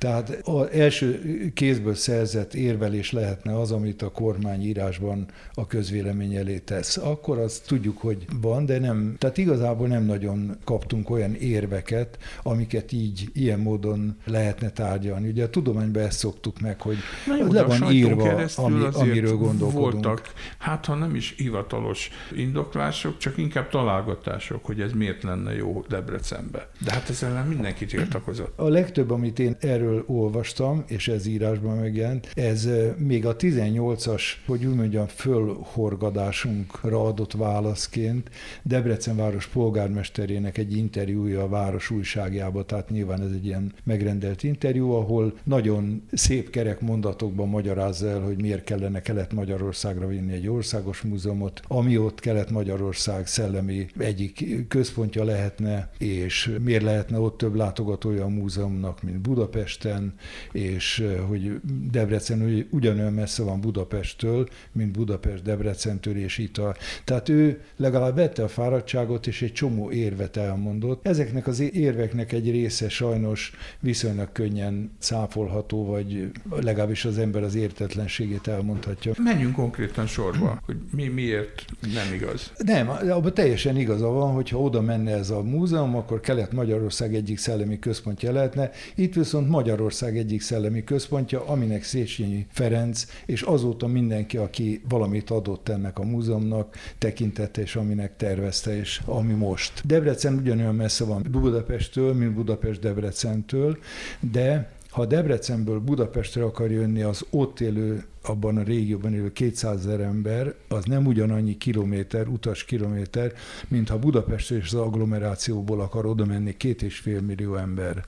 [0.00, 1.20] Tehát az első
[1.54, 6.96] kézből szerzett érvelés lehetne az, amit a kormány írásban a közvélemény elé tesz.
[6.96, 12.92] Akkor azt tudjuk, hogy van, de nem, tehát igazából nem nagyon kaptunk olyan érveket, amiket
[12.92, 15.28] így, ilyen módon lehetne tárgyalni.
[15.28, 19.92] Ugye a tudományban ezt szoktuk meg, hogy Na jó, le van írva, ami, amiről gondolkodunk.
[20.04, 25.84] Voltak, hát ha nem is hivatalos indoklások, csak inkább találgatások, hogy ez miért lenne jó
[25.88, 26.68] Debrecenbe.
[26.84, 28.58] De hát ezzel nem mindenki tiltakozott.
[28.58, 34.22] A legtöbb, amit én erről erről olvastam, és ez írásban megjelent, ez még a 18-as,
[34.46, 38.30] hogy úgy mondjam, fölhorgadásunkra adott válaszként.
[38.62, 44.90] Debrecen város polgármesterének egy interjúja a város újságjába, tehát nyilván ez egy ilyen megrendelt interjú,
[44.90, 51.60] ahol nagyon szép kerek mondatokban magyarázza el, hogy miért kellene Kelet-Magyarországra vinni egy országos múzeumot,
[51.68, 59.02] ami ott Kelet-Magyarország szellemi egyik központja lehetne, és miért lehetne ott több látogatója a múzeumnak,
[59.02, 60.14] mint Budapest, Budapesten,
[60.52, 66.76] és hogy Debrecen ugyanolyan messze van Budapesttől, mint Budapest Debrecentől, és itt a...
[67.04, 71.06] Tehát ő legalább vette a fáradtságot, és egy csomó érvet elmondott.
[71.06, 78.46] Ezeknek az érveknek egy része sajnos viszonylag könnyen száfolható, vagy legalábbis az ember az értetlenségét
[78.46, 79.12] elmondhatja.
[79.18, 82.52] Menjünk konkrétan sorba, hogy mi miért nem igaz.
[82.58, 87.78] Nem, abban teljesen igaza van, hogyha oda menne ez a múzeum, akkor Kelet-Magyarország egyik szellemi
[87.78, 88.70] központja lehetne.
[88.94, 95.30] Itt viszont Magyar Magyarország egyik szellemi központja, aminek Széchenyi Ferenc, és azóta mindenki, aki valamit
[95.30, 99.86] adott ennek a múzeumnak, tekintette, és aminek tervezte, és ami most.
[99.86, 103.78] Debrecen ugyanolyan messze van Budapesttől, mint Budapest Debrecentől,
[104.20, 110.00] de ha Debrecenből Budapestre akar jönni az ott élő, abban a régióban élő 200 ezer
[110.00, 113.32] ember, az nem ugyanannyi kilométer, utas kilométer,
[113.68, 118.04] mint ha Budapest és az agglomerációból akar oda menni két és fél millió ember.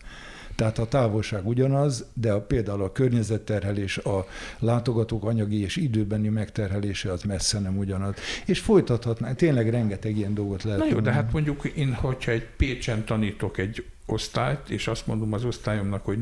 [0.55, 4.27] Tehát a távolság ugyanaz, de a, például a környezetterhelés, a
[4.59, 8.15] látogatók anyagi és időbeni megterhelése az messze nem ugyanaz.
[8.47, 10.81] És folytathatnánk, tényleg rengeteg ilyen dolgot lehet.
[10.81, 15.33] Na jó, de hát mondjuk én, hogyha egy Pécsen tanítok egy osztályt, és azt mondom
[15.33, 16.19] az osztályomnak, hogy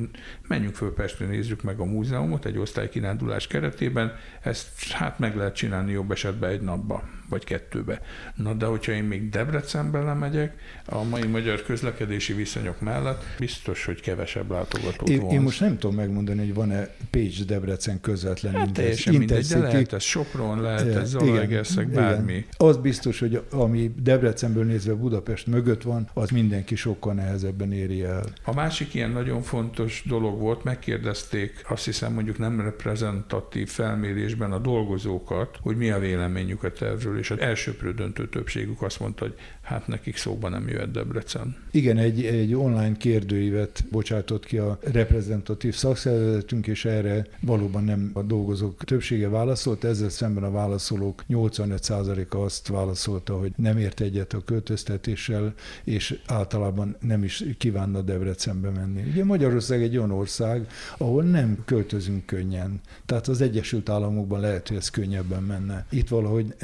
[0.48, 4.12] menjünk föl Pestre, nézzük meg a múzeumot egy osztály kirándulás keretében,
[4.42, 8.00] ezt hát meg lehet csinálni jobb esetben egy napba vagy kettőbe.
[8.34, 14.00] Na de hogyha én még Debrecenbe lemegyek, a mai magyar közlekedési viszonyok mellett biztos, hogy
[14.00, 19.46] kevesebb látogatót én, én most nem tudom megmondani, hogy van-e Pécs-Debrecen közvetlen hát teljesen mindegy,
[19.46, 22.32] de lehet ez Sopron, lehet ez Zalaegerszeg, bármi.
[22.32, 22.44] Igen.
[22.56, 28.24] Az biztos, hogy ami Debrecenből nézve Budapest mögött van, az mindenki sokkal nehezebben éri el.
[28.44, 34.58] A másik ilyen nagyon fontos dolog volt, megkérdezték, azt hiszem mondjuk nem reprezentatív felmérésben a
[34.58, 39.34] dolgozókat, hogy mi a véleményük a tervről, és az elsőprő döntő többségük azt mondta, hogy
[39.62, 41.56] hát nekik szóba nem jöhet Debrecen.
[41.70, 48.22] Igen, egy, egy online kérdőívet bocsátott ki a reprezentatív szakszervezetünk, és erre valóban nem a
[48.22, 54.40] dolgozók többsége válaszolt, ezzel szemben a válaszolók 85%-a azt válaszolta, hogy nem ért egyet a
[54.44, 55.54] költöztetéssel,
[55.84, 59.02] és általában nem is kívánna Debrecenbe menni.
[59.10, 60.66] Ugye Magyarország egy olyan ország,
[60.98, 62.80] ahol nem költözünk könnyen.
[63.06, 65.86] Tehát az Egyesült Államokban lehet, hogy ez könnyebben menne.
[65.90, 66.54] Itt valahogy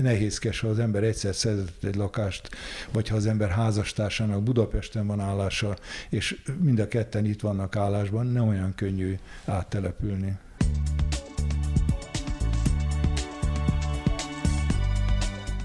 [0.47, 2.49] nehézkes, ha az ember egyszer szerzett egy lakást,
[2.93, 5.77] vagy ha az ember házastársának Budapesten van állása,
[6.11, 10.39] és mind a ketten itt vannak állásban, nem olyan könnyű áttelepülni.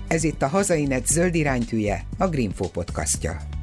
[0.08, 3.61] Ez itt a Hazainet zöld iránytűje, a Greenfo podcastja.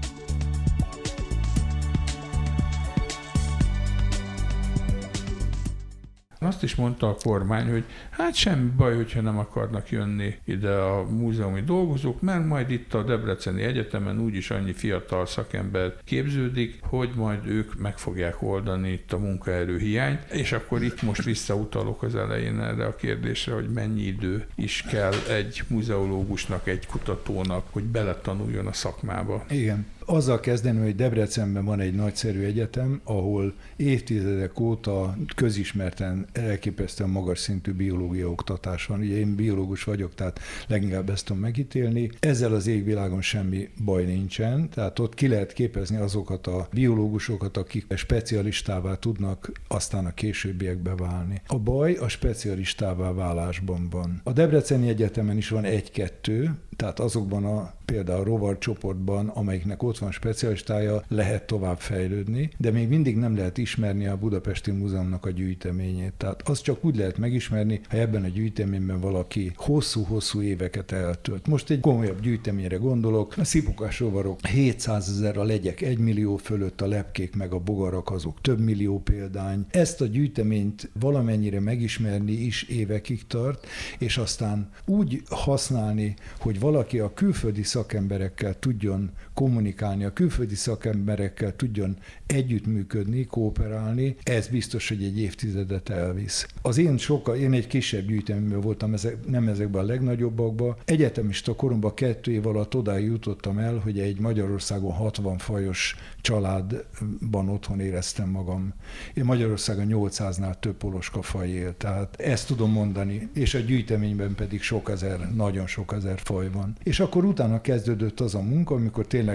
[6.48, 11.02] Azt is mondta a kormány, hogy hát semmi baj, hogyha nem akarnak jönni ide a
[11.02, 17.46] múzeumi dolgozók, mert majd itt a Debreceni Egyetemen úgyis annyi fiatal szakember képződik, hogy majd
[17.46, 22.60] ők meg fogják oldani itt a munkaerő hiányt, és akkor itt most visszautalok az elején
[22.60, 28.72] erre a kérdésre, hogy mennyi idő is kell egy muzeológusnak, egy kutatónak, hogy beletanuljon a
[28.72, 29.44] szakmába.
[29.50, 29.86] Igen.
[30.10, 37.72] Azzal kezdeném, hogy Debrecenben van egy nagyszerű egyetem, ahol évtizedek óta közismerten elképesztően magas szintű
[37.72, 39.00] biológia oktatás van.
[39.00, 42.10] Ugye én biológus vagyok, tehát leginkább ezt tudom megítélni.
[42.20, 47.86] Ezzel az égvilágon semmi baj nincsen, tehát ott ki lehet képezni azokat a biológusokat, akik
[47.96, 51.42] specialistává tudnak aztán a későbbiekbe válni.
[51.46, 54.20] A baj a specialistává válásban van.
[54.24, 60.10] A Debreceni Egyetemen is van egy-kettő, tehát azokban a például rovar csoportban, amelyiknek ott van
[60.10, 66.12] specialistája, lehet tovább fejlődni, de még mindig nem lehet ismerni a Budapesti Múzeumnak a gyűjteményét.
[66.16, 71.46] Tehát azt csak úgy lehet megismerni, ha ebben a gyűjteményben valaki hosszú-hosszú éveket eltölt.
[71.46, 76.80] Most egy komolyabb gyűjteményre gondolok, a szipukás rovarok 700 ezer, a legyek 1 millió fölött,
[76.80, 79.66] a lepkék meg a bogarak azok több millió példány.
[79.70, 83.66] Ezt a gyűjteményt valamennyire megismerni is évekig tart,
[83.98, 91.96] és aztán úgy használni, hogy valaki a külföldi szakemberekkel tudjon kommunikálni, a külföldi szakemberekkel tudjon
[92.26, 96.46] együttműködni, kooperálni, ez biztos, hogy egy évtizedet elvisz.
[96.62, 100.76] Az én sokkal, én egy kisebb gyűjteményben voltam, ezek, nem ezekben a legnagyobbakban.
[100.84, 107.80] Egyetemista koromban kettő év alatt odáig jutottam el, hogy egy Magyarországon 60 fajos családban otthon
[107.80, 108.74] éreztem magam.
[109.14, 114.62] Én Magyarországon 800-nál több poloska faj él, tehát ezt tudom mondani, és a gyűjteményben pedig
[114.62, 116.76] sok ezer, nagyon sok ezer faj van.
[116.82, 119.26] És akkor utána kezdődött az a munka, amikor tényleg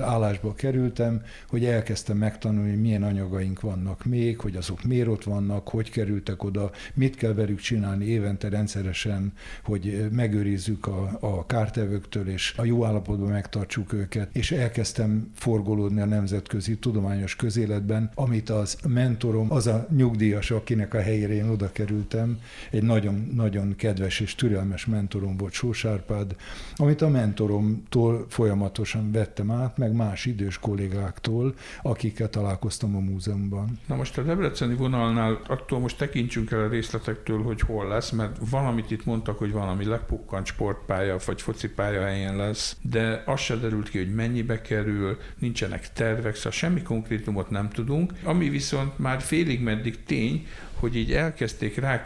[0.00, 5.90] állásba kerültem, hogy elkezdtem megtanulni, milyen anyagaink vannak még, hogy azok miért ott vannak, hogy
[5.90, 9.32] kerültek oda, mit kell velük csinálni évente rendszeresen,
[9.64, 14.28] hogy megőrizzük a, a kártevőktől, és a jó állapotban megtartsuk őket.
[14.32, 21.00] És elkezdtem forgolódni a nemzetközi tudományos közéletben, amit az mentorom, az a nyugdíjas, akinek a
[21.00, 22.38] helyére én oda kerültem,
[22.70, 26.36] egy nagyon-nagyon kedves és türelmes mentorom volt Sósárpád,
[26.76, 33.78] amit a mentoromtól folyamatosan vettem át, meg más idős kollégáktól, akikkel találkoztam a múzeumban.
[33.86, 38.36] Na most a Debreceni vonalnál attól most tekintsünk el a részletektől, hogy hol lesz, mert
[38.50, 43.88] valamit itt mondtak, hogy valami lepukkant sportpálya vagy focipálya helyen lesz, de az se derült
[43.88, 48.12] ki, hogy mennyibe kerül, nincsenek tervek, szóval semmi konkrétumot nem tudunk.
[48.24, 50.46] Ami viszont már félig meddig tény,
[50.78, 52.02] hogy így elkezdték rá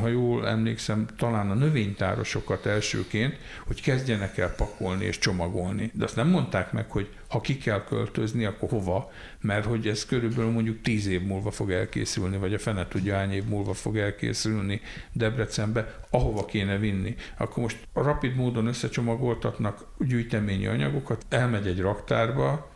[0.00, 5.90] ha jól emlékszem, talán a növénytárosokat elsőként, hogy kezdjenek el pakolni és csomagolni.
[5.94, 10.06] De azt nem mondták meg, hogy ha ki kell költözni, akkor hova, mert hogy ez
[10.06, 13.96] körülbelül mondjuk tíz év múlva fog elkészülni, vagy a fene tudja hány év múlva fog
[13.96, 14.80] elkészülni
[15.12, 17.14] Debrecenbe, ahova kéne vinni.
[17.38, 22.72] Akkor most rapid módon összecsomagoltatnak gyűjteményi anyagokat, elmegy egy raktárba,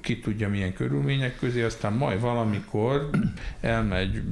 [0.00, 3.10] ki tudja milyen körülmények közé, aztán majd valamikor
[3.60, 4.22] elmegy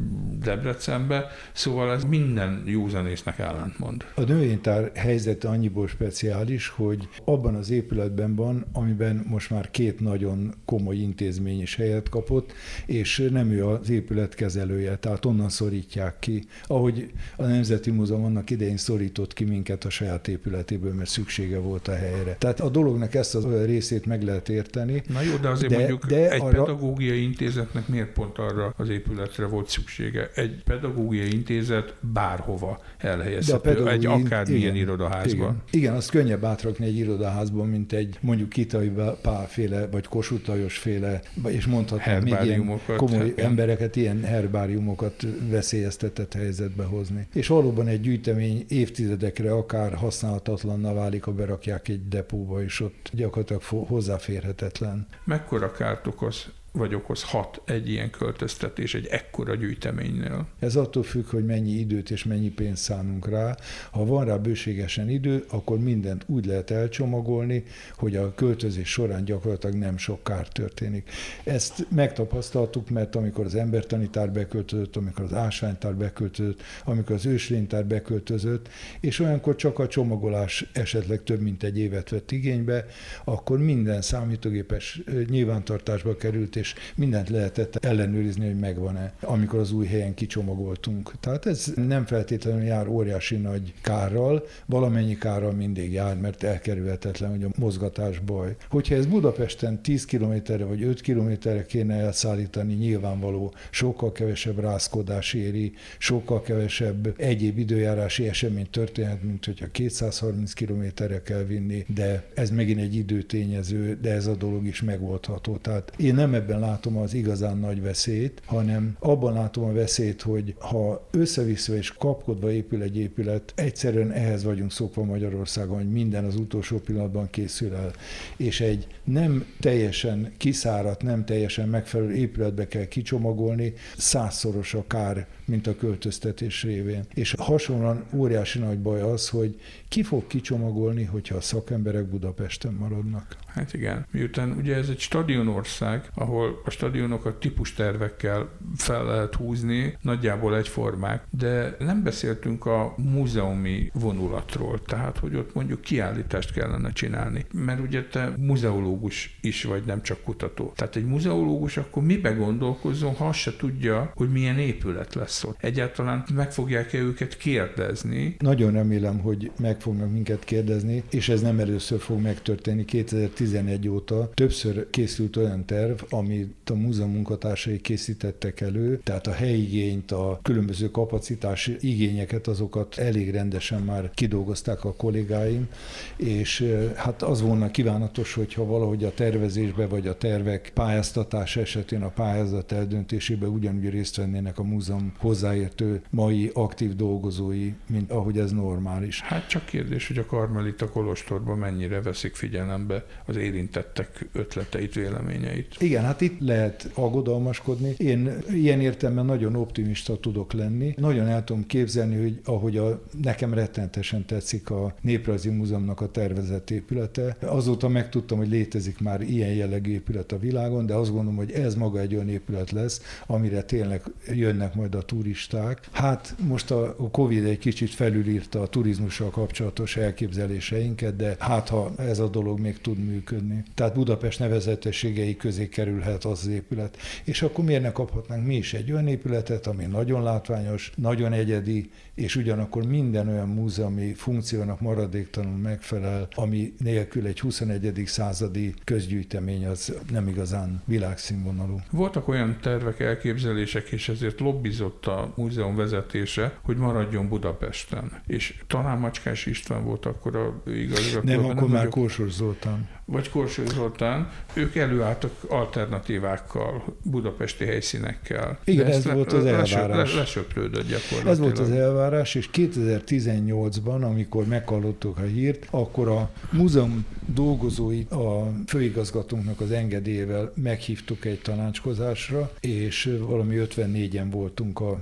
[0.43, 4.05] Debrecenbe, szóval ez minden józanésznek ellentmond.
[4.15, 10.55] A növénytár helyzete annyiból speciális, hogy abban az épületben van, amiben most már két nagyon
[10.65, 12.53] komoly intézmény is helyet kapott,
[12.87, 16.45] és nem ő az épület kezelője, tehát onnan szorítják ki.
[16.67, 21.89] Ahogy a Nemzeti Múzeum annak idején szorított ki minket a saját épületéből, mert szüksége volt
[21.89, 22.37] a helyre.
[22.39, 25.03] Tehát a dolognak ezt a részét meg lehet érteni.
[25.09, 26.63] Na jó, de azért de, mondjuk de egy arra...
[26.63, 30.31] pedagógiai intézetnek miért pont arra az épületre volt szüksége?
[30.35, 35.33] Egy pedagógiai intézet bárhova elhelyezhető, egy akármilyen igen, irodaházban.
[35.33, 35.63] Igen.
[35.71, 38.93] igen, azt könnyebb átrakni egy irodaházban, mint egy mondjuk Kitai
[39.23, 43.47] Pálféle, vagy Kossuth Lajos féle, és mondhatnám még ilyen komoly igen.
[43.47, 47.27] embereket, ilyen herbáriumokat veszélyeztetett helyzetbe hozni.
[47.35, 53.63] És valóban egy gyűjtemény évtizedekre akár használhatatlanná válik, ha berakják egy depóba, és ott gyakorlatilag
[53.63, 55.07] hozzáférhetetlen.
[55.35, 56.47] Mekkora kárt okoz
[56.77, 60.47] vagy okozhat egy ilyen költöztetés egy ekkora gyűjteménynél?
[60.59, 63.57] Ez attól függ, hogy mennyi időt és mennyi pénzt szánunk rá.
[63.91, 67.63] Ha van rá bőségesen idő, akkor mindent úgy lehet elcsomagolni,
[67.97, 71.11] hogy a költözés során gyakorlatilag nem sok kár történik.
[71.45, 78.69] Ezt megtapasztaltuk, mert amikor az embertanitár beköltözött, amikor az ásványtár beköltözött, amikor az őslénytár beköltözött,
[79.01, 82.87] és olyankor csak a csomagolás esetleg több mint egy évet vett igénybe,
[83.25, 90.15] akkor minden számítógépes nyilvántartásba került, és mindent lehetett ellenőrizni, hogy megvan-e, amikor az új helyen
[90.15, 91.13] kicsomagoltunk.
[91.21, 97.45] Tehát ez nem feltétlenül jár óriási nagy kárral, valamennyi kárral mindig jár, mert elkerülhetetlen, hogy
[97.45, 98.57] a mozgatás baj.
[98.69, 105.73] Hogyha ez Budapesten 10 kilométerre vagy 5 kilométerre kéne elszállítani, nyilvánvaló sokkal kevesebb rázkodás éri,
[105.99, 112.81] sokkal kevesebb egyéb időjárási esemény történhet, mint hogyha 230 kilométerre kell vinni, de ez megint
[112.81, 115.57] egy időtényező, de ez a dolog is megoldható.
[115.57, 120.23] Tehát én nem ebben ebben látom az igazán nagy veszélyt, hanem abban látom a veszélyt,
[120.23, 126.25] hogy ha össze-vissza és kapkodva épül egy épület, egyszerűen ehhez vagyunk szokva Magyarországon, hogy minden
[126.25, 127.93] az utolsó pillanatban készül el,
[128.37, 135.67] és egy nem teljesen kiszáradt, nem teljesen megfelelő épületbe kell kicsomagolni, százszoros a kár, mint
[135.67, 137.05] a költöztetés révén.
[137.15, 143.37] És hasonlóan óriási nagy baj az, hogy ki fog kicsomagolni, hogyha a szakemberek Budapesten maradnak.
[143.47, 150.57] Hát igen, miután ugye ez egy stadionország, ahol a stadionokat típustervekkel fel lehet húzni, nagyjából
[150.57, 157.81] egyformák, de nem beszéltünk a múzeumi vonulatról, tehát hogy ott mondjuk kiállítást kellene csinálni, mert
[157.81, 160.73] ugye te muzeológus is vagy, nem csak kutató.
[160.77, 165.57] Tehát egy muzeológus akkor mibe gondolkozzon, ha azt se tudja, hogy milyen épület lesz ott.
[165.61, 168.37] Egyáltalán meg fogják-e őket kérdezni?
[168.39, 172.85] Nagyon remélem, hogy meg fognak minket kérdezni, és ez nem először fog megtörténni.
[172.85, 180.13] 2011 óta többször készült olyan terv, amit a múzeum munkatársai készítettek elő, tehát a helyigényt,
[180.13, 185.69] a különböző kapacitás igényeket, azokat elég rendesen már kidolgozták a kollégáim,
[186.17, 192.09] és hát az volna kívánatos, hogyha valahogy a tervezésbe vagy a tervek pályáztatás esetén a
[192.09, 199.21] pályázat eldöntésébe ugyanúgy részt vennének a múzeum hozzáértő mai aktív dolgozói, mint ahogy ez normális.
[199.21, 205.77] Hát csak kérdés, hogy a Karmelita Kolostorban mennyire veszik figyelembe az érintettek ötleteit, véleményeit.
[205.79, 207.95] Igen, hát itt lehet aggodalmaskodni.
[207.97, 210.95] Én ilyen értelemben nagyon optimista tudok lenni.
[210.97, 216.71] Nagyon el tudom képzelni, hogy ahogy a, nekem rettentesen tetszik a Néprajzi Múzeumnak a tervezett
[216.71, 217.37] épülete.
[217.41, 221.75] Azóta megtudtam, hogy létezik már ilyen jellegű épület a világon, de azt gondolom, hogy ez
[221.75, 224.03] maga egy olyan épület lesz, amire tényleg
[224.33, 225.81] jönnek majd a turisták.
[225.93, 232.19] Hát most a Covid egy kicsit felülírta a turizmussal kapcsolatos elképzeléseinket, de hát ha ez
[232.19, 233.63] a dolog még tud működni.
[233.75, 236.97] Tehát Budapest nevezetességei közé kerülhet az, az épület.
[237.25, 241.91] És akkor miért ne kaphatnánk mi is egy olyan épületet, ami nagyon látványos, nagyon egyedi,
[242.15, 248.03] és ugyanakkor minden olyan múzeumi funkciónak maradéktalanul megfelel, ami nélkül egy 21.
[248.07, 251.81] századi közgyűjtemény az nem igazán világszínvonalú.
[251.91, 258.23] Voltak olyan tervek, elképzelések, és ezért lobbizott a múzeum vezetése, hogy maradjon Budapesten.
[258.27, 261.27] És talán Macskás István volt akkor a igazgató.
[261.27, 262.89] Nem, akkor nem már Kósos Zoltán.
[263.07, 264.31] Vagy Kósos Zoltán.
[264.55, 268.59] Ők előálltak alternatívákkal, budapesti helyszínekkel.
[268.65, 270.15] Igen, ez le, volt az elvárás.
[270.15, 271.27] lesöprődött gyakorlatilag.
[271.27, 278.53] Ez volt az elvárás és 2018-ban, amikor meghallottuk a hírt, akkor a múzeum dolgozói a
[278.67, 284.99] főigazgatónknak az engedélyével meghívtuk egy tanácskozásra, és valami 54-en voltunk a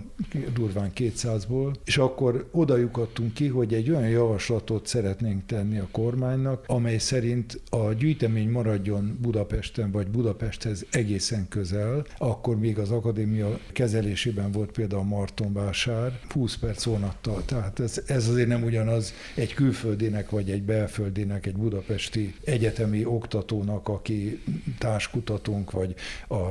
[0.54, 6.98] durván 200-ból, és akkor odajukadtunk ki, hogy egy olyan javaslatot szeretnénk tenni a kormánynak, amely
[6.98, 14.52] szerint a a gyűjtemény maradjon Budapesten, vagy Budapesthez egészen közel, akkor még az akadémia kezelésében
[14.52, 17.44] volt például Martonvásár, 20 perc vonattal.
[17.44, 23.88] Tehát ez, ez azért nem ugyanaz egy külföldinek, vagy egy belföldinek, egy budapesti egyetemi oktatónak,
[23.88, 24.42] aki
[24.78, 25.94] társkutatónk, vagy
[26.28, 26.42] a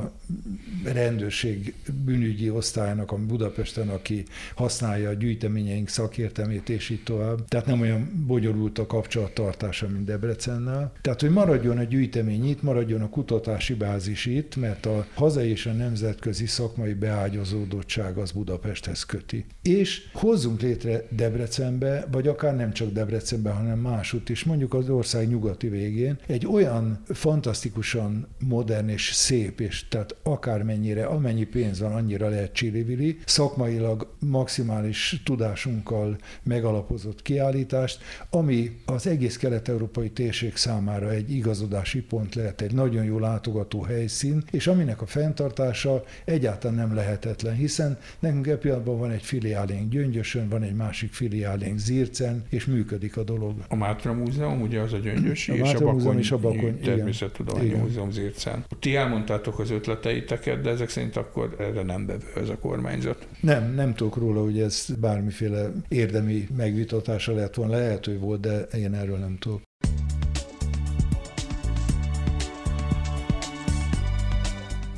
[0.84, 1.74] rendőrség
[2.06, 4.24] bűnügyi osztálynak, a Budapesten, aki
[4.56, 7.46] használja a gyűjteményeink szakértelmét, és így tovább.
[7.48, 10.92] Tehát nem olyan bonyolult a kapcsolattartása, mint Debrecennel.
[11.02, 15.66] Tehát, hogy maradjon a gyűjtemény itt, maradjon a kutatási bázis itt, mert a hazai és
[15.66, 19.46] a nemzetközi szakmai beágyazódottság az Budapesthez köti.
[19.62, 25.28] És hozzunk létre Debrecenbe, vagy akár nem csak Debrecenbe, hanem másút is, mondjuk az ország
[25.28, 32.30] nyugati végén, egy olyan fantasztikusan modern és szép, és tehát akármennyire, amennyi pénz van, annyira
[32.30, 42.02] lehet csillivili, szakmailag maximális tudásunkkal megalapozott kiállítást, ami az egész kelet-európai térség számára egy igazodási
[42.02, 47.98] pont lehet, egy nagyon jó látogató helyszín, és aminek a fenntartása egyáltalán nem lehetetlen, hiszen
[48.20, 53.24] nekünk e pillanatban van egy filiálénk Gyöngyösön, van egy másik filiálénk Zircen, és működik a
[53.24, 53.54] dolog.
[53.68, 57.74] A Mátra Múzeum, ugye az a Gyöngyösi, a és, a Bakony, és a Bakony Természettudományi
[57.74, 58.66] Múzeum Zircen.
[58.80, 63.28] Ti elmondtátok az ötleteiteket, de ezek szerint akkor erre nem bevő ez a kormányzat.
[63.42, 67.78] Nem, nem tudok róla, hogy ez bármiféle érdemi megvitatása lett volna.
[67.78, 69.62] Lehet, hogy volt, de én erről nem tudok.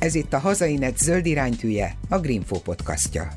[0.04, 3.28] Ez itt a Hazainet zöld iránytűje, a Greenfo podcastja.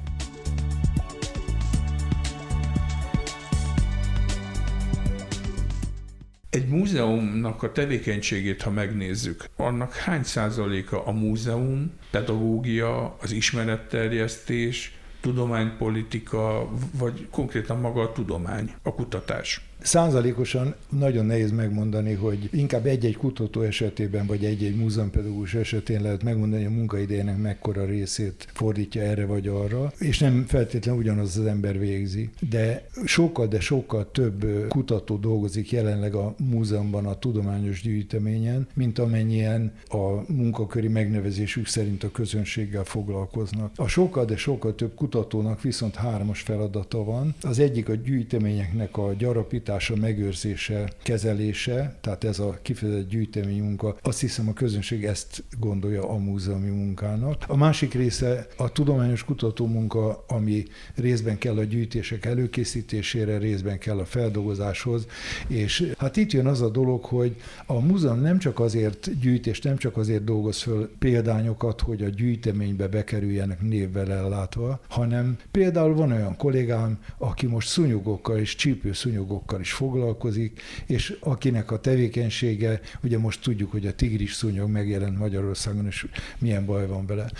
[6.49, 16.69] Egy múzeumnak a tevékenységét, ha megnézzük, annak hány százaléka a múzeum, pedagógia, az ismeretterjesztés, tudománypolitika,
[16.91, 19.61] vagy konkrétan maga a tudomány, a kutatás?
[19.87, 26.63] Százalékosan nagyon nehéz megmondani, hogy inkább egy-egy kutató esetében, vagy egy-egy múzeumpedagógus esetén lehet megmondani,
[26.63, 31.79] hogy a munkaidejének mekkora részét fordítja erre vagy arra, és nem feltétlenül ugyanaz az ember
[31.79, 32.29] végzi.
[32.49, 39.73] De sokkal, de sokkal több kutató dolgozik jelenleg a múzeumban, a tudományos gyűjteményen, mint amennyien
[39.87, 43.71] a munkaköri megnevezésük szerint a közönséggel foglalkoznak.
[43.75, 47.35] A sokkal, de sokkal több kutatónak viszont hármas feladata van.
[47.41, 53.97] Az egyik a gyűjteményeknek a gyarapítása, gyártása, megőrzése, kezelése, tehát ez a kifejezett gyűjtemény munka,
[54.01, 57.43] azt hiszem a közönség ezt gondolja a múzeumi munkának.
[57.47, 60.63] A másik része a tudományos kutató munka, ami
[60.95, 65.05] részben kell a gyűjtések előkészítésére, részben kell a feldolgozáshoz,
[65.47, 69.61] és hát itt jön az a dolog, hogy a múzeum nem csak azért gyűjt, és
[69.61, 76.11] nem csak azért dolgoz föl példányokat, hogy a gyűjteménybe bekerüljenek névvel ellátva, hanem például van
[76.11, 83.17] olyan kollégám, aki most szunyogokkal és csípőszunyogokkal szúnyogokkal is foglalkozik, és akinek a tevékenysége, ugye
[83.17, 86.07] most tudjuk, hogy a tigris szúnyog megjelent Magyarországon, és
[86.39, 87.31] milyen baj van vele.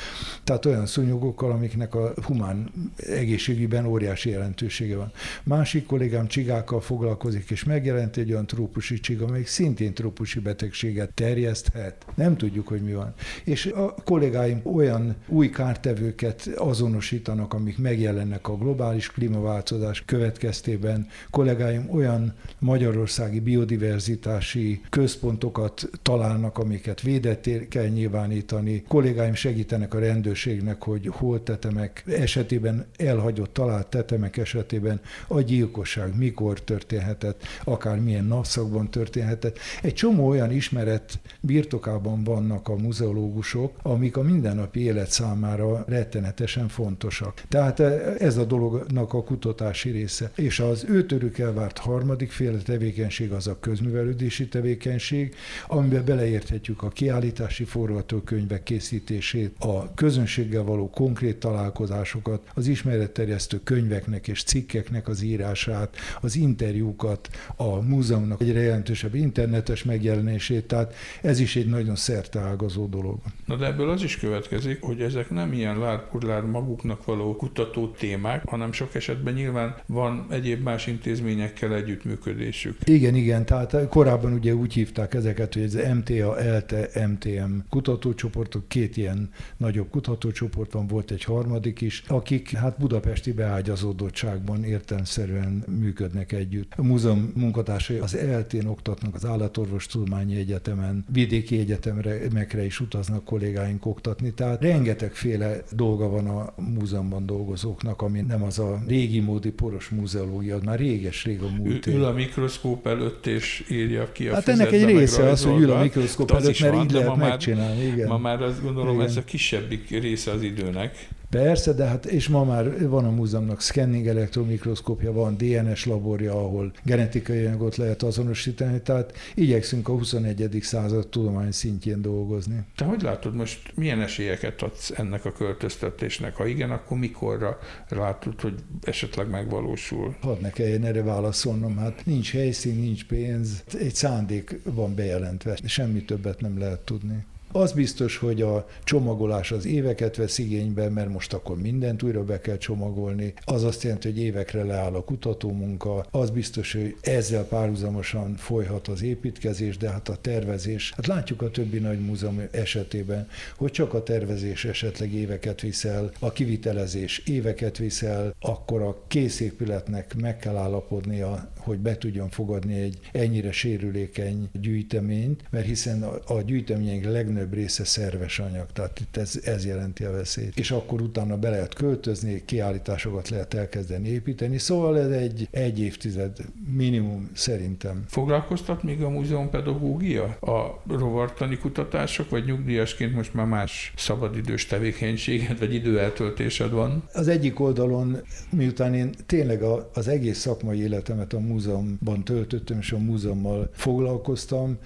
[0.44, 5.12] Tehát olyan szúnyogokkal, amiknek a humán egészségügyben óriási jelentősége van.
[5.44, 12.06] Másik kollégám csigákkal foglalkozik, és megjelent egy olyan trópusi csiga, amelyik szintén trópusi betegséget terjeszthet.
[12.16, 13.14] Nem tudjuk, hogy mi van.
[13.44, 21.08] És a kollégáim olyan új kártevőket azonosítanak, amik megjelennek a globális klímaváltozás következtében.
[21.30, 28.84] Kollégáim olyan olyan magyarországi biodiverzitási központokat találnak, amiket védetté kell nyilvánítani.
[28.88, 36.62] Kollégáim segítenek a rendőrségnek, hogy hol tetemek esetében, elhagyott talált tetemek esetében a gyilkosság mikor
[36.62, 39.58] történhetett, akár milyen napszakban történhetett.
[39.82, 47.44] Egy csomó olyan ismeret birtokában vannak a muzeológusok, amik a mindennapi élet számára rettenetesen fontosak.
[47.50, 47.80] Tehát
[48.20, 50.32] ez a dolognak a kutatási része.
[50.36, 55.36] És az őtörük elvárt harmadik féle tevékenység az a közművelődési tevékenység,
[55.68, 64.44] amiben beleérthetjük a kiállítási forgatókönyvek készítését, a közönséggel való konkrét találkozásokat, az ismeretterjesztő könyveknek és
[64.44, 71.68] cikkeknek az írását, az interjúkat, a múzeumnak egyre jelentősebb internetes megjelenését, tehát ez is egy
[71.68, 73.20] nagyon szerteágazó dolog.
[73.46, 78.48] Na de ebből az is következik, hogy ezek nem ilyen lárpurlár maguknak való kutató témák,
[78.48, 82.78] hanem sok esetben nyilván van egyéb más intézményekkel együttműködésük.
[82.84, 88.98] Igen, igen, tehát korábban ugye úgy hívták ezeket, hogy ez MTA, ELTE, MTM kutatócsoportok, két
[88.98, 96.74] ilyen nagyobb kutatócsoport van, volt egy harmadik is, akik hát budapesti beágyazódottságban értelmszerűen működnek együtt.
[96.76, 104.34] A múzeum munkatársai az ELTén oktatnak, az Állatorvostudományi Egyetemen, vidéki egyetemekre is utaznak kollégáink oktatni,
[104.34, 110.60] tehát rengetegféle dolga van a múzeumban dolgozóknak, ami nem az a régi módi poros múzeológia,
[110.64, 112.00] már réges rég a múzeum gyűjti.
[112.00, 115.72] Ül a mikroszkóp előtt, és írja ki a Hát ennek egy része az, hogy ül
[115.72, 117.84] a mikroszkóp előtt, mert van, így lehet ma már, megcsinálni.
[117.84, 118.08] Igen.
[118.08, 119.06] Ma már azt gondolom, Igen.
[119.06, 121.08] ez a kisebbik része az időnek.
[121.30, 126.74] Persze, de hát, és ma már van a múzeumnak scanning elektromikroszkópja, van DNS laborja, ahol
[126.84, 130.58] genetikai anyagot lehet azonosítani, tehát igyekszünk a 21.
[130.62, 132.66] század tudomány szintjén dolgozni.
[132.76, 136.36] Te hogy látod most, milyen esélyeket adsz ennek a költöztetésnek?
[136.36, 137.60] Ha igen, akkor mikorra
[137.90, 140.16] látod, hogy esetleg megvalósul?
[140.22, 146.04] Hadd ne kelljen erre válaszolnom, hát nincs helyszín, nincs pénz, egy szándék van bejelentve, semmi
[146.04, 147.26] többet nem lehet tudni.
[147.58, 152.40] Az biztos, hogy a csomagolás az éveket vesz igénybe, mert most akkor mindent újra be
[152.40, 153.34] kell csomagolni.
[153.46, 156.06] Az azt jelenti, hogy évekre leáll a kutatómunka.
[156.12, 161.52] Az biztos, hogy ezzel párhuzamosan folyhat az építkezés, de hát a tervezés, hát látjuk a
[161.52, 168.36] többi nagy múzeum esetében, hogy csak a tervezés esetleg éveket viszel, a kivitelezés éveket viszel,
[168.40, 175.44] akkor a kész épületnek meg kell állapodnia, hogy be tudjon fogadni egy ennyire sérülékeny gyűjteményt,
[175.50, 180.12] mert hiszen a, a gyűjtemények legnagyobb része szerves anyag, tehát itt ez, ez jelenti a
[180.12, 180.58] veszélyt.
[180.58, 186.38] És akkor utána be lehet költözni, kiállításokat lehet elkezdeni építeni, szóval ez egy, egy évtized
[186.76, 188.04] minimum szerintem.
[188.08, 190.24] Foglalkoztat még a múzeum pedagógia?
[190.24, 197.04] A rovartani kutatások, vagy nyugdíjasként most már más szabadidős tevékenységed, vagy időeltöltésed van?
[197.14, 198.18] Az egyik oldalon,
[198.52, 204.78] miután én tényleg a, az egész szakmai életemet a múzeumban töltöttem, és a múzeummal foglalkoztam,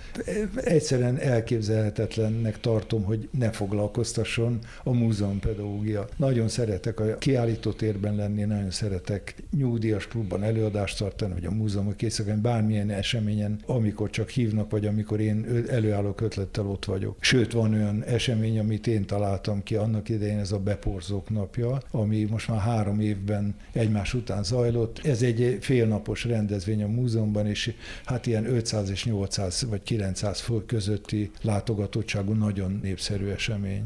[0.56, 1.18] egyszerűen
[2.46, 6.08] elképzelhetetlennek tartom, hogy ne foglalkoztasson a múzeumpedagógia.
[6.18, 12.02] Nagyon szeretek a kiállító térben lenni, nagyon szeretek nyugdíjas klubban előadást tartani, vagy a múzeumok
[12.02, 17.18] éjszakán, bármilyen eseményen, amikor csak hívnak, vagy amikor én előállok ötlettel ott vagyok.
[17.20, 22.24] Sőt, van olyan esemény, amit én találtam ki annak idején, ez a beporzók napja, ami
[22.24, 25.00] most már három évben egymás után zajlott.
[25.04, 27.74] Ez egy félnapos rendezvény a múzeumban, és
[28.06, 33.86] hát ilyen 500 és 800 vagy 900 fő közötti látogatottságú nagyon népszerű esemény.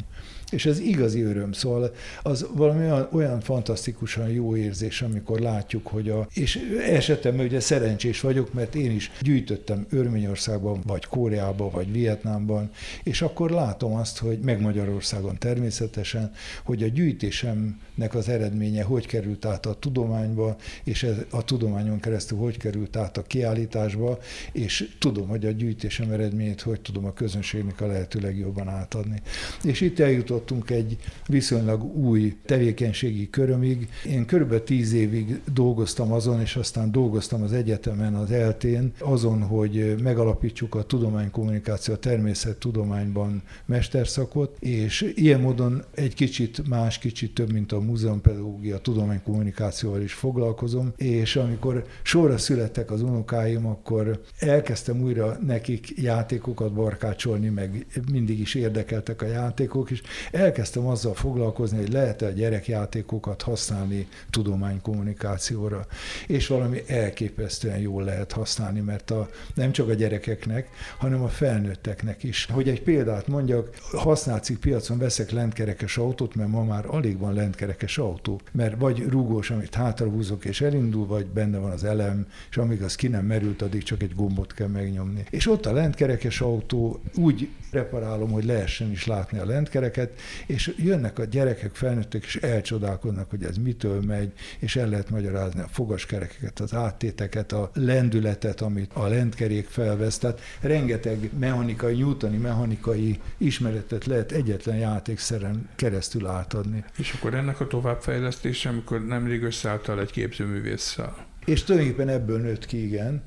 [0.51, 1.93] És ez igazi öröm, szóval
[2.23, 8.21] az valami olyan, olyan fantasztikusan jó érzés, amikor látjuk, hogy a, és esetemben ugye szerencsés
[8.21, 12.69] vagyok, mert én is gyűjtöttem Örményországban, vagy Koreában, vagy Vietnámban,
[13.03, 16.31] és akkor látom azt, hogy meg Magyarországon természetesen,
[16.63, 22.37] hogy a gyűjtésemnek az eredménye hogy került át a tudományba, és ez a tudományon keresztül
[22.37, 24.19] hogy került át a kiállításba,
[24.51, 29.21] és tudom, hogy a gyűjtésem eredményét hogy tudom a közönségnek a lehető legjobban átadni.
[29.63, 33.89] És itt eljutott eljutottunk egy viszonylag új tevékenységi körömig.
[34.05, 39.95] Én körülbelül tíz évig dolgoztam azon, és aztán dolgoztam az egyetemen, az eltén, azon, hogy
[40.03, 47.71] megalapítsuk a tudománykommunikáció, a természettudományban mesterszakot, és ilyen módon egy kicsit más, kicsit több, mint
[47.71, 55.93] a múzeumpedagógia, tudománykommunikációval is foglalkozom, és amikor sorra születtek az unokáim, akkor elkezdtem újra nekik
[56.01, 60.01] játékokat barkácsolni, meg mindig is érdekeltek a játékok, és
[60.31, 65.85] elkezdtem azzal foglalkozni, hogy lehet-e a gyerekjátékokat használni tudománykommunikációra.
[66.27, 72.23] És valami elképesztően jól lehet használni, mert a, nem csak a gyerekeknek, hanem a felnőtteknek
[72.23, 72.47] is.
[72.51, 77.97] Hogy egy példát mondjak, használt piacon veszek lentkerekes autót, mert ma már alig van lentkerekes
[77.97, 82.81] autó, mert vagy rúgós, amit hátrahúzok és elindul, vagy benne van az elem, és amíg
[82.81, 85.25] az ki nem merült, addig csak egy gombot kell megnyomni.
[85.29, 91.19] És ott a lentkerekes autó úgy reparálom, hogy lehessen is látni a lentkereket, és jönnek
[91.19, 96.59] a gyerekek, felnőttek, és elcsodálkoznak, hogy ez mitől megy, és el lehet magyarázni a fogaskerekeket,
[96.59, 100.17] az áttéteket, a lendületet, amit a lentkerék felvesz.
[100.17, 106.83] Tehát rengeteg mechanikai, newtoni mechanikai ismeretet lehet egyetlen játékszeren keresztül átadni.
[106.97, 112.85] És akkor ennek a továbbfejlesztése, amikor nemrég összeálltál egy képzőművésszel, és tulajdonképpen ebből nőtt ki,
[112.85, 113.23] igen,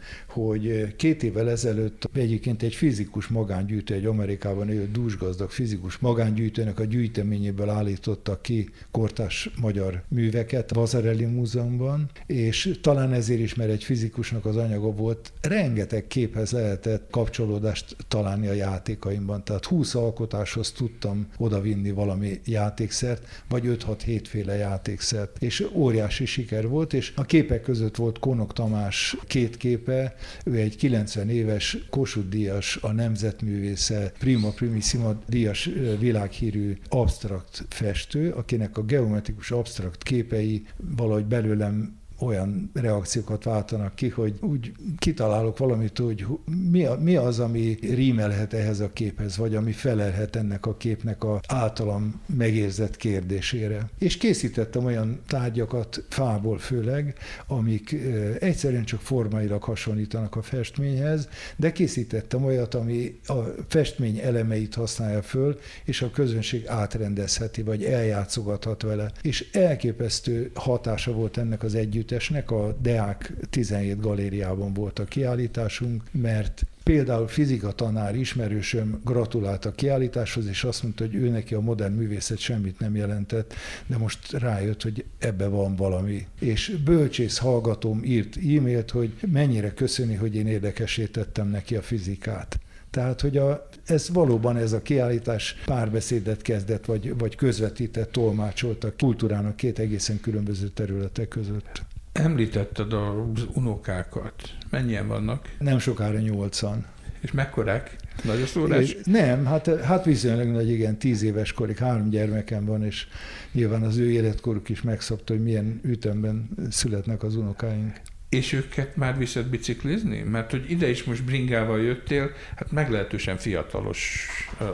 [0.47, 6.85] hogy két évvel ezelőtt egyébként egy fizikus magángyűjtő, egy Amerikában élő dúsgazdag fizikus magángyűjtőnek a
[6.85, 14.47] gyűjteményéből állította ki kortás magyar műveket Vazarelli Múzeumban, és talán ezért is, mert egy fizikusnak
[14.47, 19.45] az anyaga volt, rengeteg képhez lehetett kapcsolódást találni a játékaimban.
[19.45, 26.93] Tehát 20 alkotáshoz tudtam odavinni valami játékszert, vagy 5-6-7 féle játékszert, és óriási siker volt,
[26.93, 30.15] és a képek között volt Konok Tamás két képe,
[30.45, 38.79] ő egy 90 éves Kossuth Díjas, a nemzetművésze, Prima Primissima Díjas világhírű absztrakt festő, akinek
[38.79, 46.27] a geometrikus absztrakt képei valahogy belőlem olyan reakciókat váltanak ki, hogy úgy kitalálok valamit, hogy
[46.71, 51.25] mi, a, mi az, ami rímelhet ehhez a képhez, vagy ami felelhet ennek a képnek
[51.25, 53.91] a általam megérzett kérdésére.
[53.99, 57.15] És készítettem olyan tárgyakat, fából főleg,
[57.47, 57.97] amik
[58.39, 63.39] egyszerűen csak formailag hasonlítanak a festményhez, de készítettem olyat, ami a
[63.69, 69.13] festmény elemeit használja föl, és a közönség átrendezheti, vagy eljátszogathat vele.
[69.23, 71.75] És elképesztő hatása volt ennek az
[72.09, 79.71] együttesnek, a Deák 17 galériában volt a kiállításunk, mert Például fizika tanár ismerősöm gratulált a
[79.71, 83.55] kiállításhoz, és azt mondta, hogy ő neki a modern művészet semmit nem jelentett,
[83.87, 86.27] de most rájött, hogy ebbe van valami.
[86.41, 92.59] És bölcsész hallgatóm írt e-mailt, hogy mennyire köszöni, hogy én érdekesítettem neki a fizikát.
[92.91, 98.93] Tehát, hogy a, ez valóban ez a kiállítás párbeszédet kezdett, vagy, vagy közvetített, tolmácsolt a
[98.99, 101.83] kultúrának két egészen különböző területek között.
[102.13, 104.35] Említetted az unokákat.
[104.71, 105.55] Mennyien vannak?
[105.59, 106.87] Nem sokára nyolcan.
[107.21, 107.97] És mekkorák?
[108.25, 108.97] Nagy a szórás?
[109.05, 113.07] Nem, hát, hát viszonylag nagy, igen, tíz éves korig, három gyermekem van, és
[113.53, 118.01] nyilván az ő életkoruk is megszabta, hogy milyen ütemben születnek az unokáink.
[118.29, 120.19] És őket már viszed biciklizni?
[120.19, 124.27] Mert hogy ide is most bringával jöttél, hát meglehetősen fiatalos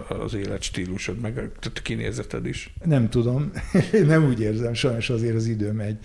[0.09, 2.75] az életstílusod, meg a kinézeted is.
[2.85, 3.51] Nem tudom,
[4.07, 5.97] nem úgy érzem, sajnos azért az idő megy.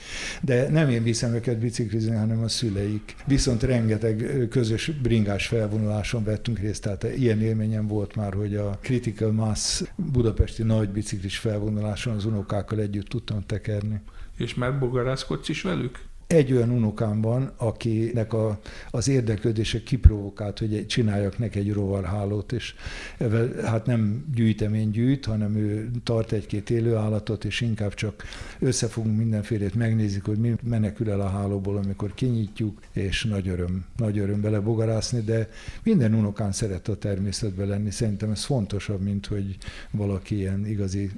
[0.42, 3.16] De nem én viszem őket biciklizni, hanem a szüleik.
[3.26, 9.32] Viszont rengeteg közös bringás felvonuláson vettünk részt, tehát ilyen élményem volt már, hogy a Critical
[9.32, 14.02] Mass budapesti nagy biciklis felvonuláson az unokákkal együtt tudtam tekerni.
[14.38, 16.09] És már bogarászkodsz is velük?
[16.30, 18.60] Egy olyan unokám van, akinek a,
[18.92, 22.74] az érdeklődése kiprovokált, hogy csináljak neki egy rovarhálót, és
[23.18, 28.24] evel, hát nem gyűjtemény gyűjt, hanem ő tart egy-két élőállatot, és inkább csak
[28.60, 34.18] összefogunk mindenfélét, megnézik, hogy mi menekül el a hálóból, amikor kinyitjuk, és nagy öröm, nagy
[34.18, 35.50] öröm bele bogarászni, de
[35.84, 37.92] minden unokán szeret a természetbe lenni.
[37.92, 39.58] Szerintem ez fontosabb, mint hogy
[39.92, 41.12] valaki ilyen igazi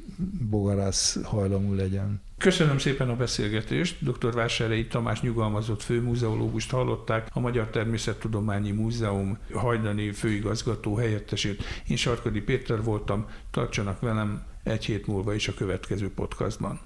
[0.49, 2.21] bogarász hajlamú legyen.
[2.41, 3.95] Köszönöm szépen a beszélgetést.
[3.99, 4.33] Dr.
[4.33, 11.63] Vásárhelyi Tamás nyugalmazott főmúzeológust hallották, a Magyar Természettudományi Múzeum hajdani főigazgató helyettesét.
[11.87, 16.79] Én Sarkadi Péter voltam, tartsanak velem egy hét múlva is a következő podcastban.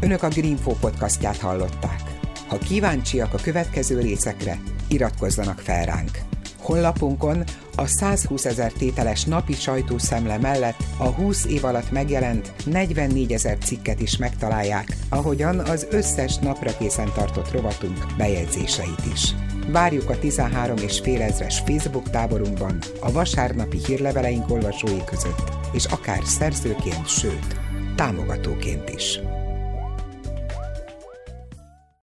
[0.00, 2.02] Önök a Greenfo podcastját hallották.
[2.48, 6.18] Ha kíváncsiak a következő részekre, iratkozzanak fel ránk.
[6.58, 7.44] Honlapunkon
[7.78, 14.00] a 120 ezer tételes napi sajtószemle mellett a 20 év alatt megjelent 44 ezer cikket
[14.00, 19.34] is megtalálják, ahogyan az összes napra készen tartott rovatunk bejegyzéseit is.
[19.70, 26.20] Várjuk a 13 és fél ezres Facebook táborunkban, a vasárnapi hírleveleink olvasói között, és akár
[26.24, 27.56] szerzőként, sőt,
[27.96, 29.20] támogatóként is.